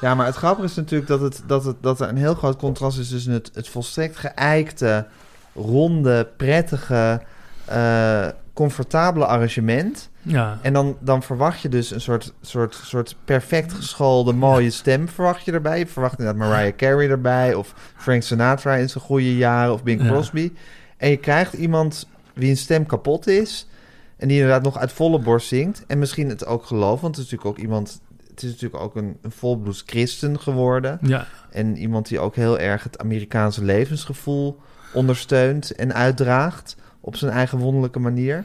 Ja, 0.00 0.14
maar 0.14 0.26
het 0.26 0.34
grappige 0.36 0.66
is 0.66 0.74
natuurlijk 0.74 1.08
dat, 1.10 1.20
het, 1.20 1.42
dat, 1.46 1.64
het, 1.64 1.76
dat 1.80 2.00
er 2.00 2.08
een 2.08 2.16
heel 2.16 2.34
groot 2.34 2.56
contrast 2.56 2.98
is 2.98 3.08
tussen 3.08 3.32
het, 3.32 3.50
het 3.54 3.68
volstrekt 3.68 4.16
geëikte, 4.16 5.06
ronde, 5.54 6.28
prettige, 6.36 7.22
eh, 7.64 8.26
comfortabele 8.54 9.26
arrangement. 9.26 10.10
Ja. 10.22 10.58
En 10.62 10.72
dan, 10.72 10.96
dan 11.00 11.22
verwacht 11.22 11.60
je 11.60 11.68
dus 11.68 11.90
een 11.90 12.00
soort, 12.00 12.32
soort, 12.40 12.74
soort 12.74 13.16
perfect 13.24 13.72
geschoolde, 13.72 14.32
mooie 14.32 14.70
stem 14.70 15.08
verwacht 15.08 15.44
je 15.44 15.52
erbij. 15.52 15.78
Je 15.78 15.86
verwacht 15.86 16.18
inderdaad 16.18 16.48
Mariah 16.48 16.76
Carey 16.76 17.08
erbij, 17.08 17.54
of 17.54 17.74
Frank 17.96 18.22
Sinatra 18.22 18.74
in 18.74 18.88
zijn 18.88 19.04
goede 19.04 19.36
jaren, 19.36 19.72
of 19.72 19.82
Bing 19.82 20.02
Ja. 20.02 20.08
Crosby. 20.08 20.52
En 20.96 21.10
je 21.10 21.16
krijgt 21.16 21.52
iemand 21.52 22.08
wie 22.34 22.50
een 22.50 22.56
stem 22.56 22.86
kapot 22.86 23.26
is, 23.26 23.68
en 24.16 24.28
die 24.28 24.36
inderdaad 24.36 24.62
nog 24.62 24.78
uit 24.78 24.92
volle 24.92 25.18
borst 25.18 25.48
zingt. 25.48 25.84
En 25.86 25.98
misschien 25.98 26.28
het 26.28 26.46
ook 26.46 26.66
gelooft, 26.66 27.02
want 27.02 27.16
het 27.16 27.24
is 27.24 27.30
natuurlijk 27.30 27.58
ook 27.58 27.64
iemand... 27.64 28.00
Het 28.30 28.42
is 28.42 28.50
natuurlijk 28.50 28.82
ook 28.82 28.96
een, 28.96 29.16
een 29.22 29.30
volbloeds 29.30 29.82
christen 29.86 30.40
geworden. 30.40 30.98
Ja. 31.02 31.26
En 31.50 31.76
iemand 31.76 32.08
die 32.08 32.20
ook 32.20 32.34
heel 32.34 32.58
erg 32.58 32.82
het 32.82 32.98
Amerikaanse 32.98 33.64
levensgevoel 33.64 34.60
ondersteunt 34.92 35.70
en 35.70 35.94
uitdraagt 35.94 36.76
op 37.04 37.16
zijn 37.16 37.32
eigen 37.32 37.58
wonderlijke 37.58 37.98
manier. 37.98 38.44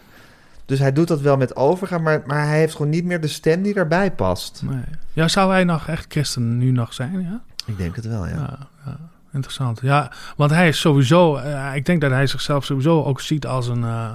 Dus 0.65 0.79
hij 0.79 0.93
doet 0.93 1.07
dat 1.07 1.21
wel 1.21 1.37
met 1.37 1.55
overgaan, 1.55 2.01
maar, 2.01 2.21
maar 2.25 2.47
hij 2.47 2.57
heeft 2.57 2.75
gewoon 2.75 2.89
niet 2.91 3.05
meer 3.05 3.21
de 3.21 3.27
stem 3.27 3.61
die 3.61 3.73
daarbij 3.73 4.11
past. 4.11 4.61
Nee. 4.65 4.83
Ja, 5.13 5.27
zou 5.27 5.51
hij 5.51 5.63
nog 5.63 5.87
echt 5.87 6.05
christen 6.09 6.57
nu 6.57 6.71
nog 6.71 6.93
zijn? 6.93 7.21
Ja. 7.21 7.41
Ik 7.65 7.77
denk 7.77 7.95
het 7.95 8.07
wel, 8.07 8.27
ja. 8.27 8.35
Ja, 8.35 8.57
ja, 8.85 8.97
interessant. 9.33 9.79
Ja, 9.81 10.11
want 10.35 10.51
hij 10.51 10.67
is 10.67 10.79
sowieso, 10.79 11.35
eh, 11.35 11.75
ik 11.75 11.85
denk 11.85 12.01
dat 12.01 12.11
hij 12.11 12.27
zichzelf 12.27 12.65
sowieso 12.65 13.03
ook 13.03 13.21
ziet 13.21 13.45
als 13.45 13.67
een 13.67 13.83
eh, 13.83 14.11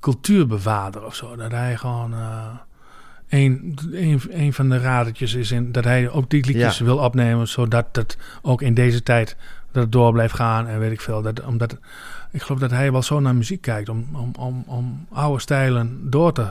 cultuurbewaarder 0.00 1.04
of 1.04 1.14
zo. 1.14 1.36
Dat 1.36 1.50
hij 1.50 1.76
gewoon 1.76 2.12
eh, 2.12 2.46
een, 3.28 3.78
een, 3.92 4.20
een 4.30 4.52
van 4.52 4.68
de 4.68 4.78
radertjes 4.78 5.34
is 5.34 5.50
in 5.52 5.72
dat 5.72 5.84
hij 5.84 6.10
ook 6.10 6.30
die 6.30 6.44
liedjes 6.46 6.78
Ja. 6.78 6.84
wil 6.84 6.98
opnemen, 6.98 7.48
zodat 7.48 7.86
het 7.92 8.18
ook 8.42 8.62
in 8.62 8.74
deze 8.74 9.02
tijd 9.02 9.36
dat 9.70 9.82
het 9.82 9.92
door 9.92 10.12
blijft 10.12 10.34
gaan 10.34 10.66
en 10.66 10.78
weet 10.78 10.92
ik 10.92 11.00
veel. 11.00 11.22
Dat, 11.22 11.44
omdat, 11.44 11.76
ik 12.30 12.42
geloof 12.42 12.60
dat 12.60 12.70
hij 12.70 12.92
wel 12.92 13.02
zo 13.02 13.20
naar 13.20 13.34
muziek 13.34 13.60
kijkt 13.60 13.88
om, 13.88 14.08
om, 14.12 14.30
om, 14.38 14.64
om 14.66 15.06
oude 15.12 15.40
stijlen 15.40 16.10
door 16.10 16.32
te 16.32 16.50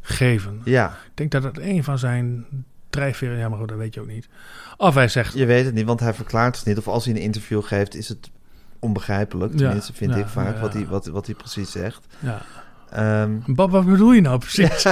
geven. 0.00 0.60
Ja, 0.64 0.86
Ik 0.88 1.16
denk 1.16 1.30
dat 1.30 1.42
het 1.42 1.58
een 1.58 1.84
van 1.84 1.98
zijn 1.98 2.44
drijfveren, 2.90 3.38
ja 3.38 3.48
maar 3.48 3.58
goed, 3.58 3.68
dat 3.68 3.78
weet 3.78 3.94
je 3.94 4.00
ook 4.00 4.06
niet. 4.06 4.28
Of 4.76 4.94
hij 4.94 5.08
zegt, 5.08 5.34
je 5.34 5.46
weet 5.46 5.64
het 5.64 5.74
niet, 5.74 5.86
want 5.86 6.00
hij 6.00 6.14
verklaart 6.14 6.56
het 6.56 6.66
niet. 6.66 6.78
Of 6.78 6.88
als 6.88 7.04
hij 7.04 7.14
een 7.14 7.20
interview 7.20 7.62
geeft, 7.62 7.94
is 7.94 8.08
het 8.08 8.30
onbegrijpelijk. 8.78 9.52
Ja, 9.52 9.58
Tenminste, 9.58 9.92
vind 9.92 10.12
ja, 10.12 10.18
ik 10.18 10.26
vaak, 10.26 10.54
ja. 10.54 10.60
wat, 10.60 10.72
hij, 10.72 10.86
wat, 10.86 11.06
wat 11.06 11.26
hij 11.26 11.34
precies 11.34 11.70
zegt. 11.70 12.06
ja, 12.18 12.42
Ehm, 12.90 13.38
Bob, 13.46 13.70
wat 13.70 13.84
bedoel 13.84 14.12
je 14.12 14.20
nou 14.20 14.38
precies? 14.38 14.84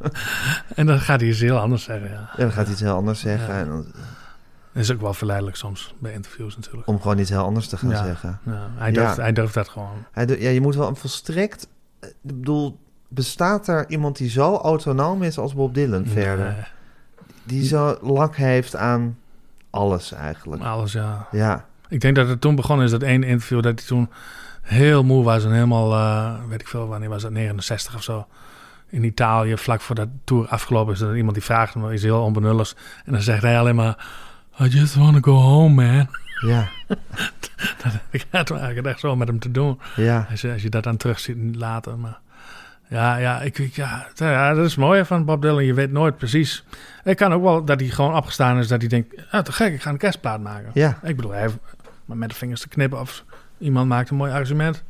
en 0.74 0.86
dan 0.86 1.00
gaat 1.00 1.20
hij 1.20 1.28
iets 1.28 1.40
heel 1.40 1.58
anders 1.58 1.82
zeggen, 1.82 2.10
ja. 2.10 2.30
dan 2.36 2.52
gaat 2.52 2.64
hij 2.64 2.72
iets 2.72 2.82
heel 2.82 2.94
anders 2.94 3.20
zeggen. 3.20 3.54
En 3.54 3.68
dan, 3.68 3.86
Dat 4.74 4.82
is 4.82 4.92
ook 4.92 5.00
wel 5.00 5.14
verleidelijk 5.14 5.56
soms 5.56 5.94
bij 5.98 6.12
interviews 6.12 6.56
natuurlijk. 6.56 6.86
om 6.88 7.00
gewoon 7.00 7.18
iets 7.18 7.30
heel 7.30 7.44
anders 7.44 7.68
te 7.68 7.76
gaan 7.76 7.90
Ja. 7.90 8.04
zeggen. 8.04 8.38
Ja, 8.44 8.68
hij, 8.74 8.92
Ja. 8.92 9.00
durft, 9.02 9.16
hij 9.16 9.32
durft 9.32 9.54
dat 9.54 9.68
gewoon. 9.68 10.04
Hij 10.12 10.26
ja, 10.26 10.50
je 10.50 10.60
moet 10.60 10.74
wel 10.74 10.88
een 10.88 10.96
volstrekt... 10.96 11.68
eh, 12.00 12.08
Ik 12.08 12.14
bedoel, 12.22 12.78
bestaat 13.08 13.68
er 13.68 13.84
iemand 13.88 14.16
die 14.16 14.30
zo 14.30 14.54
autonoom 14.56 15.22
is 15.22 15.38
als 15.38 15.54
Bob 15.54 15.74
Dylan 15.74 16.06
verder? 16.06 16.72
Die 17.44 17.64
zo 17.64 17.98
lak 18.02 18.36
heeft 18.36 18.76
aan 18.76 19.18
alles 19.70 20.12
eigenlijk. 20.12 20.62
alles, 20.62 20.92
ja. 20.92 21.26
Ja, 21.30 21.64
Ik 21.88 22.00
denk 22.00 22.16
dat 22.16 22.28
het 22.28 22.40
toen 22.40 22.54
begonnen 22.54 22.84
is, 22.84 22.90
dat 22.90 23.02
ene 23.02 23.26
interview, 23.26 23.62
dat 23.62 23.78
hij 23.78 23.88
toen 23.88 24.10
heel 24.62 25.04
moe 25.04 25.24
was 25.24 25.44
en 25.44 25.52
helemaal, 25.52 25.92
eh, 25.92 26.34
weet 26.48 26.60
ik 26.60 26.68
veel, 26.68 26.86
wanneer 26.86 27.08
was 27.08 27.22
dat, 27.22 27.30
69 27.32 27.94
of 27.94 28.02
zo. 28.02 28.26
In 28.88 29.04
Italië, 29.04 29.56
vlak 29.56 29.80
voordat 29.80 30.06
de 30.06 30.18
tour 30.24 30.48
afgelopen 30.48 30.92
is, 30.92 30.98
dat 30.98 31.14
iemand 31.14 31.34
die 31.34 31.42
vraagt 31.44 31.74
hem 31.74 31.92
iets 31.92 32.02
heel 32.02 32.22
onbenulligs. 32.22 32.76
En 33.04 33.12
dan 33.12 33.22
zegt 33.22 33.42
hij 33.42 33.58
alleen 33.58 33.74
maar, 33.74 34.06
I 34.60 34.64
just 34.68 34.94
want 34.94 35.22
to 35.22 35.32
go 35.32 35.38
home, 35.40 35.74
man. 35.84 36.08
ja, 36.40 36.68
Ik 38.10 38.26
had 38.30 38.50
eigenlijk 38.50 38.86
echt 38.86 39.00
zo 39.00 39.16
met 39.16 39.28
hem 39.28 39.38
te 39.38 39.50
doen. 39.50 39.80
ja. 39.96 40.26
Als 40.30 40.40
je, 40.40 40.52
als 40.52 40.62
je 40.62 40.68
dat 40.70 40.82
dan 40.84 40.96
terug 40.96 41.18
ziet 41.20 41.56
later. 41.56 41.98
Maar 41.98 42.18
ja, 42.88 43.16
ja, 43.16 43.40
ik, 43.40 43.58
ik- 43.58 43.74
ja, 43.74 44.06
ja, 44.14 44.54
dat 44.54 44.64
is 44.64 44.76
mooi 44.76 45.04
van 45.04 45.24
Bob 45.24 45.42
Dylan. 45.42 45.64
Je 45.64 45.74
weet 45.74 45.92
nooit 45.92 46.16
precies. 46.16 46.64
Het 47.02 47.16
kan 47.16 47.32
ook 47.32 47.42
wel 47.42 47.64
dat 47.64 47.80
hij 47.80 47.88
gewoon 47.88 48.16
opgestaan 48.16 48.58
is. 48.58 48.68
Dat 48.68 48.80
hij 48.80 48.88
denkt, 48.88 49.14
ah, 49.30 49.40
te 49.42 49.52
gek, 49.52 49.72
ik 49.72 49.82
ga 49.82 49.90
een 49.90 49.96
kerstplaat 49.96 50.40
maken. 50.40 50.70
Ja, 50.74 50.98
Ik 51.02 51.16
bedoel, 51.16 51.30
hij 51.30 51.40
heeft 51.40 51.56
maar 52.04 52.16
met 52.16 52.28
de 52.28 52.34
vingers 52.34 52.60
te 52.60 52.68
knippen. 52.68 53.00
Of 53.00 53.24
iemand 53.58 53.88
maakt 53.88 54.10
een 54.10 54.16
mooi 54.16 54.32
argument. 54.32 54.82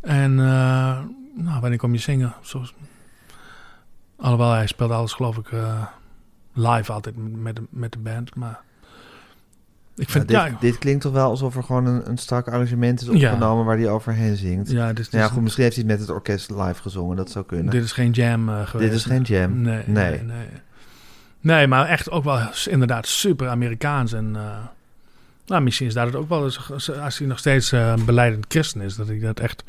En 0.00 0.38
eh, 0.38 0.98
nou, 1.34 1.60
wanneer 1.60 1.78
kom 1.78 1.92
je 1.92 1.98
zingen? 1.98 2.34
Zoals, 2.42 2.74
alhoewel, 4.16 4.52
hij 4.52 4.66
speelt 4.66 4.90
alles 4.90 5.12
geloof 5.12 5.36
ik 5.36 5.52
eh, 5.52 5.82
live 6.52 6.92
altijd 6.92 7.14
met 7.16 7.56
de, 7.56 7.62
met 7.70 7.92
de 7.92 7.98
band. 7.98 8.34
Maar 8.34 8.60
ik 9.96 10.06
Ja, 10.06 10.12
vind, 10.12 10.28
dit, 10.28 10.36
ja, 10.36 10.56
dit 10.60 10.78
klinkt 10.78 11.00
toch 11.02 11.12
wel 11.12 11.28
alsof 11.30 11.56
er 11.56 11.62
gewoon 11.62 11.86
een, 11.86 12.08
een 12.08 12.18
strak 12.18 12.48
arrangement 12.48 13.00
is 13.00 13.06
Ja. 13.06 13.12
opgenomen 13.12 13.64
waar 13.64 13.76
hij 13.78 13.88
overheen 13.90 14.36
zingt. 14.36 14.70
ja, 14.70 14.84
Nou 14.92 15.04
ja, 15.10 15.28
goed, 15.28 15.42
misschien 15.42 15.64
heeft 15.64 15.76
hij 15.76 15.84
het 15.88 15.92
met 15.98 16.06
het 16.06 16.16
orkest 16.16 16.50
live 16.50 16.82
gezongen, 16.82 17.16
dat 17.16 17.30
zou 17.30 17.44
kunnen. 17.44 17.70
dit 17.70 17.84
is 17.84 17.92
geen 17.92 18.10
jam 18.10 18.48
eh, 18.48 18.66
geweest. 18.66 18.90
Dit 18.90 18.98
is 19.00 19.04
geen 19.06 19.22
jam. 19.22 19.60
Nee, 19.60 19.82
Nee. 19.86 20.10
nee, 20.10 20.22
nee. 20.22 20.46
Nee, 21.40 21.66
maar 21.66 21.86
echt 21.88 22.10
ook 22.10 22.24
wel 22.24 22.38
inderdaad 22.68 23.06
super 23.06 23.48
Amerikaans. 23.48 24.12
En 24.12 24.36
eh, 24.36 24.42
nou, 25.46 25.62
misschien 25.62 25.86
is 25.86 25.94
dat 25.94 26.06
het 26.06 26.14
ook 26.14 26.28
wel 26.28 26.44
eens, 26.44 26.70
als- 26.72 27.18
hij 27.18 27.26
nog 27.26 27.38
steeds 27.38 27.72
eh 27.72 27.94
beleidend 28.04 28.44
christen 28.48 28.80
is, 28.80 28.96
dat 28.96 29.06
hij 29.06 29.18
dat 29.18 29.40
echt 29.40 29.64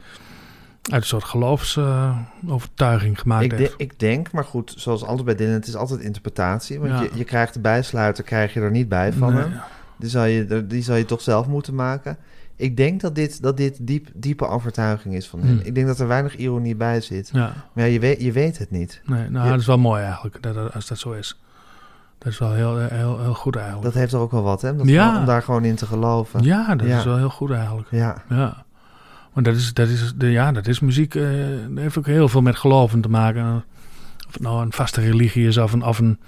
uit 0.91 1.01
een 1.01 1.07
soort 1.07 1.23
geloofsovertuiging 1.23 3.19
gemaakt 3.19 3.43
Ik, 3.43 3.49
de- 3.49 3.55
heeft. 3.55 3.73
ik 3.77 3.99
denk, 3.99 4.31
maar 4.31 4.43
goed, 4.43 4.73
zoals 4.77 5.03
alles 5.03 5.23
bij 5.23 5.35
Dylan, 5.35 5.53
het 5.53 5.67
is 5.67 5.75
altijd 5.75 5.99
interpretatie. 5.99 6.79
Want 6.79 6.99
je, 6.99 7.09
je 7.17 7.23
krijgt 7.23 7.53
de 7.53 7.59
bijsluiter, 7.59 8.23
krijg 8.23 8.53
je 8.53 8.59
er 8.61 8.71
niet 8.71 8.89
bij 8.89 9.13
van 9.13 9.33
Nee. 9.33 9.43
hem. 9.43 9.59
Die 9.99 10.09
zal, 10.09 10.23
je, 10.25 10.65
die 10.67 10.83
zal 10.83 10.95
je 10.95 11.05
toch 11.05 11.21
zelf 11.21 11.47
moeten 11.47 11.75
maken. 11.75 12.17
Ik 12.55 12.77
denk 12.77 13.01
dat 13.01 13.15
dit, 13.15 13.41
dat 13.41 13.57
dit 13.57 13.77
diep, 13.81 14.07
diepe 14.13 14.47
overtuiging 14.47 15.15
is 15.15 15.27
van 15.27 15.39
hem. 15.39 15.49
Hmm. 15.57 15.59
Ik 15.65 15.75
denk 15.75 15.87
dat 15.87 15.99
er 15.99 16.07
weinig 16.07 16.35
ironie 16.37 16.75
bij 16.75 17.01
zit. 17.01 17.29
Ja, 17.33 17.53
Maar 17.73 17.85
ja, 17.85 17.91
je, 17.93 17.99
weet, 17.99 18.21
je 18.21 18.31
weet 18.31 18.57
het 18.57 18.71
niet. 18.71 19.01
nee, 19.05 19.29
nou, 19.29 19.45
Je- 19.45 19.51
dat 19.51 19.59
is 19.59 19.65
wel 19.65 19.77
mooi 19.77 20.03
eigenlijk, 20.03 20.41
dat, 20.41 20.53
dat- 20.55 20.73
als 20.73 20.87
dat 20.87 20.97
zo 20.97 21.11
is. 21.11 21.39
Dat 22.17 22.31
is 22.33 22.39
wel 22.39 22.53
heel, 22.53 22.77
heel, 22.77 23.19
heel 23.21 23.33
goed 23.33 23.55
eigenlijk. 23.55 23.85
Dat 23.85 23.93
heeft 23.93 24.13
er 24.13 24.19
ook 24.19 24.31
wel 24.31 24.43
wat, 24.43 24.61
hè? 24.61 24.75
Dat 24.75 24.87
Ja. 24.87 25.19
Om 25.19 25.25
daar 25.25 25.41
gewoon 25.41 25.63
in 25.65 25.75
te 25.75 25.85
geloven. 25.85 26.43
ja, 26.43 26.75
dat 26.75 26.87
Ja. 26.87 26.97
is 26.97 27.03
wel 27.05 27.17
heel 27.17 27.29
goed 27.29 27.51
eigenlijk. 27.51 27.87
Ja, 27.91 28.23
Ja. 28.29 28.63
Want 29.33 29.45
dat 29.45 29.55
is, 29.55 29.73
dat 29.73 29.87
is, 29.87 30.13
de, 30.15 30.31
ja, 30.31 30.51
dat 30.51 30.67
is 30.67 30.79
muziek. 30.79 31.13
dat 31.13 31.23
heeft 31.75 31.97
ook 31.97 32.05
heel 32.05 32.27
veel 32.29 32.41
met 32.41 32.55
geloven 32.55 33.01
te 33.01 33.09
maken. 33.09 33.63
Of 34.27 34.33
het 34.33 34.41
nou 34.41 34.61
een 34.61 34.71
vaste 34.71 35.01
religie 35.01 35.47
is 35.47 35.57
of, 35.57 35.73
een, 35.73 35.83
of, 35.83 35.99
een, 35.99 36.19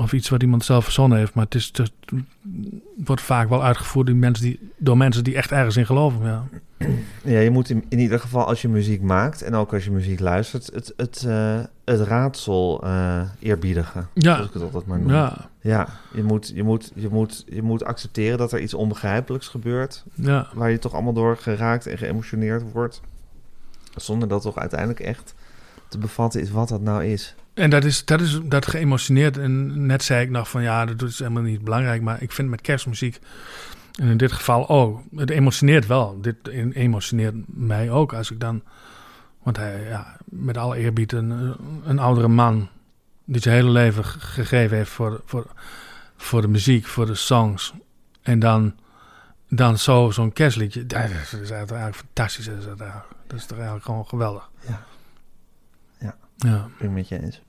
of 0.00 0.12
iets 0.12 0.28
wat 0.28 0.42
iemand 0.42 0.64
zelf 0.64 0.84
verzonnen 0.84 1.18
heeft. 1.18 1.34
Maar 1.34 1.44
het, 1.44 1.54
is, 1.54 1.72
het 1.72 1.92
wordt 3.04 3.22
vaak 3.22 3.48
wel 3.48 3.64
uitgevoerd 3.64 4.06
door 4.06 4.16
mensen 4.16 4.44
die, 4.44 4.70
door 4.76 4.96
mensen 4.96 5.24
die 5.24 5.36
echt 5.36 5.52
ergens 5.52 5.76
in 5.76 5.86
geloven. 5.86 6.26
Ja. 6.26 6.44
Ja, 7.24 7.38
je 7.38 7.50
moet 7.50 7.70
in, 7.70 7.84
in 7.88 7.98
ieder 7.98 8.20
geval 8.20 8.46
als 8.46 8.62
je 8.62 8.68
muziek 8.68 9.02
maakt 9.02 9.42
en 9.42 9.54
ook 9.54 9.72
als 9.72 9.84
je 9.84 9.90
muziek 9.90 10.20
luistert, 10.20 10.70
het, 10.74 10.92
het, 10.96 11.24
eh, 11.26 11.58
het 11.84 12.00
raadsel 12.00 12.82
eh, 12.84 13.20
eerbiedigen. 13.38 14.08
Ja. 14.14 14.32
Zoals 14.34 14.46
ik 14.46 14.52
het 14.52 14.62
altijd 14.62 14.86
maar 14.86 14.98
noem. 14.98 15.12
Ja, 15.12 15.50
Ja, 15.60 15.88
je 16.14 16.22
moet, 16.22 16.52
je, 16.54 16.62
moet, 16.62 16.92
je, 16.94 17.08
moet, 17.08 17.44
je 17.48 17.62
moet 17.62 17.84
accepteren 17.84 18.38
dat 18.38 18.52
er 18.52 18.60
iets 18.60 18.74
onbegrijpelijks 18.74 19.48
gebeurt. 19.48 20.04
ja, 20.14 20.48
Waar 20.54 20.70
je 20.70 20.78
toch 20.78 20.94
allemaal 20.94 21.12
door 21.12 21.36
geraakt 21.36 21.86
en 21.86 21.98
geëmotioneerd 21.98 22.72
wordt. 22.72 23.00
Zonder 23.94 24.28
dat 24.28 24.42
toch 24.42 24.58
uiteindelijk 24.58 25.00
echt 25.00 25.34
te 25.90 25.98
bevatten 25.98 26.40
is 26.40 26.50
wat 26.50 26.68
dat 26.68 26.80
nou 26.80 27.04
is. 27.04 27.34
En 27.54 27.70
dat 27.70 27.84
is, 27.84 28.04
dat 28.04 28.20
is 28.20 28.40
dat 28.44 28.66
geëmotioneerd. 28.66 29.36
En 29.38 29.86
net 29.86 30.02
zei 30.02 30.22
ik 30.24 30.30
nog 30.30 30.50
van 30.50 30.62
ja, 30.62 30.84
dat 30.84 31.08
is 31.08 31.18
helemaal 31.18 31.42
niet 31.42 31.64
belangrijk. 31.64 32.02
Maar 32.02 32.22
ik 32.22 32.32
vind 32.32 32.48
met 32.48 32.60
kerstmuziek, 32.60 33.18
en 34.00 34.08
in 34.08 34.16
dit 34.16 34.32
geval 34.32 34.68
ook, 34.68 35.02
het 35.16 35.30
emotioneert 35.30 35.86
wel. 35.86 36.20
Dit 36.20 36.48
emotioneert 36.72 37.34
mij 37.46 37.90
ook 37.90 38.12
als 38.12 38.30
ik 38.30 38.40
dan. 38.40 38.62
Want 39.42 39.56
hij, 39.56 39.84
ja, 39.88 40.16
met 40.24 40.56
alle 40.56 40.76
eerbied, 40.76 41.12
een, 41.12 41.54
een 41.84 41.98
oudere 41.98 42.28
man. 42.28 42.68
die 43.24 43.40
zijn 43.40 43.54
hele 43.54 43.70
leven 43.70 44.04
ge- 44.04 44.20
gegeven 44.20 44.76
heeft 44.76 44.90
voor, 44.90 45.22
voor, 45.24 45.46
voor 46.16 46.40
de 46.40 46.48
muziek, 46.48 46.86
voor 46.86 47.06
de 47.06 47.14
songs. 47.14 47.72
En 48.22 48.38
dan, 48.38 48.74
dan 49.48 49.78
zo, 49.78 50.10
zo'n 50.10 50.32
kerstliedje. 50.32 50.86
Dat 50.86 51.00
is 51.40 51.50
eigenlijk 51.50 51.96
fantastisch. 51.96 52.44
Dat 52.44 52.56
is, 52.56 52.64
dat 53.26 53.38
is 53.38 53.46
toch 53.46 53.56
eigenlijk 53.56 53.86
gewoon 53.86 54.06
geweldig. 54.06 54.50
Ja. 54.68 54.84
Ja. 56.40 56.50
Ja. 56.50 56.68
Ben 56.78 56.88
ik 56.88 56.94
met 56.94 57.08
je 57.08 57.22
eens. 57.22 57.40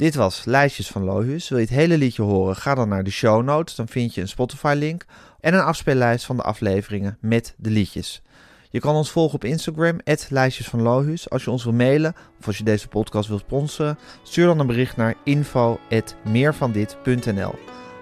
Dit 0.00 0.14
was 0.14 0.44
Lijstjes 0.44 0.88
van 0.88 1.04
Lohuus. 1.04 1.48
Wil 1.48 1.58
je 1.58 1.64
het 1.64 1.74
hele 1.74 1.98
liedje 1.98 2.22
horen? 2.22 2.56
Ga 2.56 2.74
dan 2.74 2.88
naar 2.88 3.04
de 3.04 3.10
show 3.10 3.44
notes. 3.44 3.74
Dan 3.74 3.88
vind 3.88 4.14
je 4.14 4.20
een 4.20 4.28
Spotify-link 4.28 5.04
en 5.40 5.54
een 5.54 5.60
afspeellijst 5.60 6.24
van 6.24 6.36
de 6.36 6.42
afleveringen 6.42 7.16
met 7.20 7.54
de 7.56 7.70
liedjes. 7.70 8.22
Je 8.70 8.80
kan 8.80 8.94
ons 8.94 9.10
volgen 9.10 9.34
op 9.34 9.44
Instagram, 9.44 9.98
Lijstjes 10.28 10.68
van 10.68 10.82
Lohuus. 10.82 11.30
Als 11.30 11.44
je 11.44 11.50
ons 11.50 11.64
wil 11.64 11.72
mailen 11.72 12.14
of 12.38 12.46
als 12.46 12.58
je 12.58 12.64
deze 12.64 12.88
podcast 12.88 13.28
wilt 13.28 13.40
sponsoren, 13.40 13.98
stuur 14.22 14.46
dan 14.46 14.58
een 14.58 14.66
bericht 14.66 14.96
naar 14.96 15.14
info.meervandit.nl. 15.24 17.54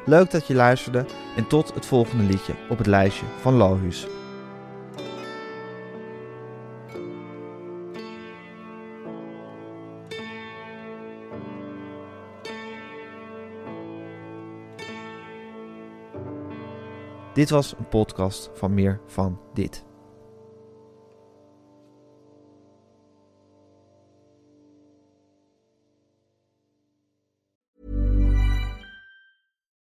Leuk 0.07 0.31
dat 0.31 0.47
je 0.47 0.55
luisterde 0.55 1.05
en 1.37 1.47
tot 1.47 1.75
het 1.75 1.87
volgende 1.87 2.25
liedje 2.25 2.55
op 2.69 2.79
het 2.79 2.87
lijstje 2.87 3.25
van 3.41 3.55
Lohuus. 3.55 4.07
Dit 17.39 17.51
was 17.51 17.73
een 17.73 17.89
podcast 17.89 18.51
van 18.55 18.75
Meer 18.75 19.01
van 19.07 19.41
Dit. 19.55 19.85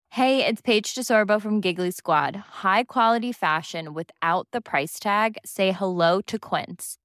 Hey, 0.07 0.45
it's 0.47 0.61
Paige 0.61 0.93
DeSorbo 0.93 1.39
from 1.39 1.61
Giggly 1.61 1.91
Squad. 1.91 2.35
High 2.35 2.83
quality 2.85 3.31
fashion 3.31 3.93
without 3.93 4.47
the 4.49 4.61
price 4.61 4.99
tag. 4.99 5.35
Say 5.43 5.71
hello 5.71 6.21
to 6.21 6.37
Quince. 6.39 7.04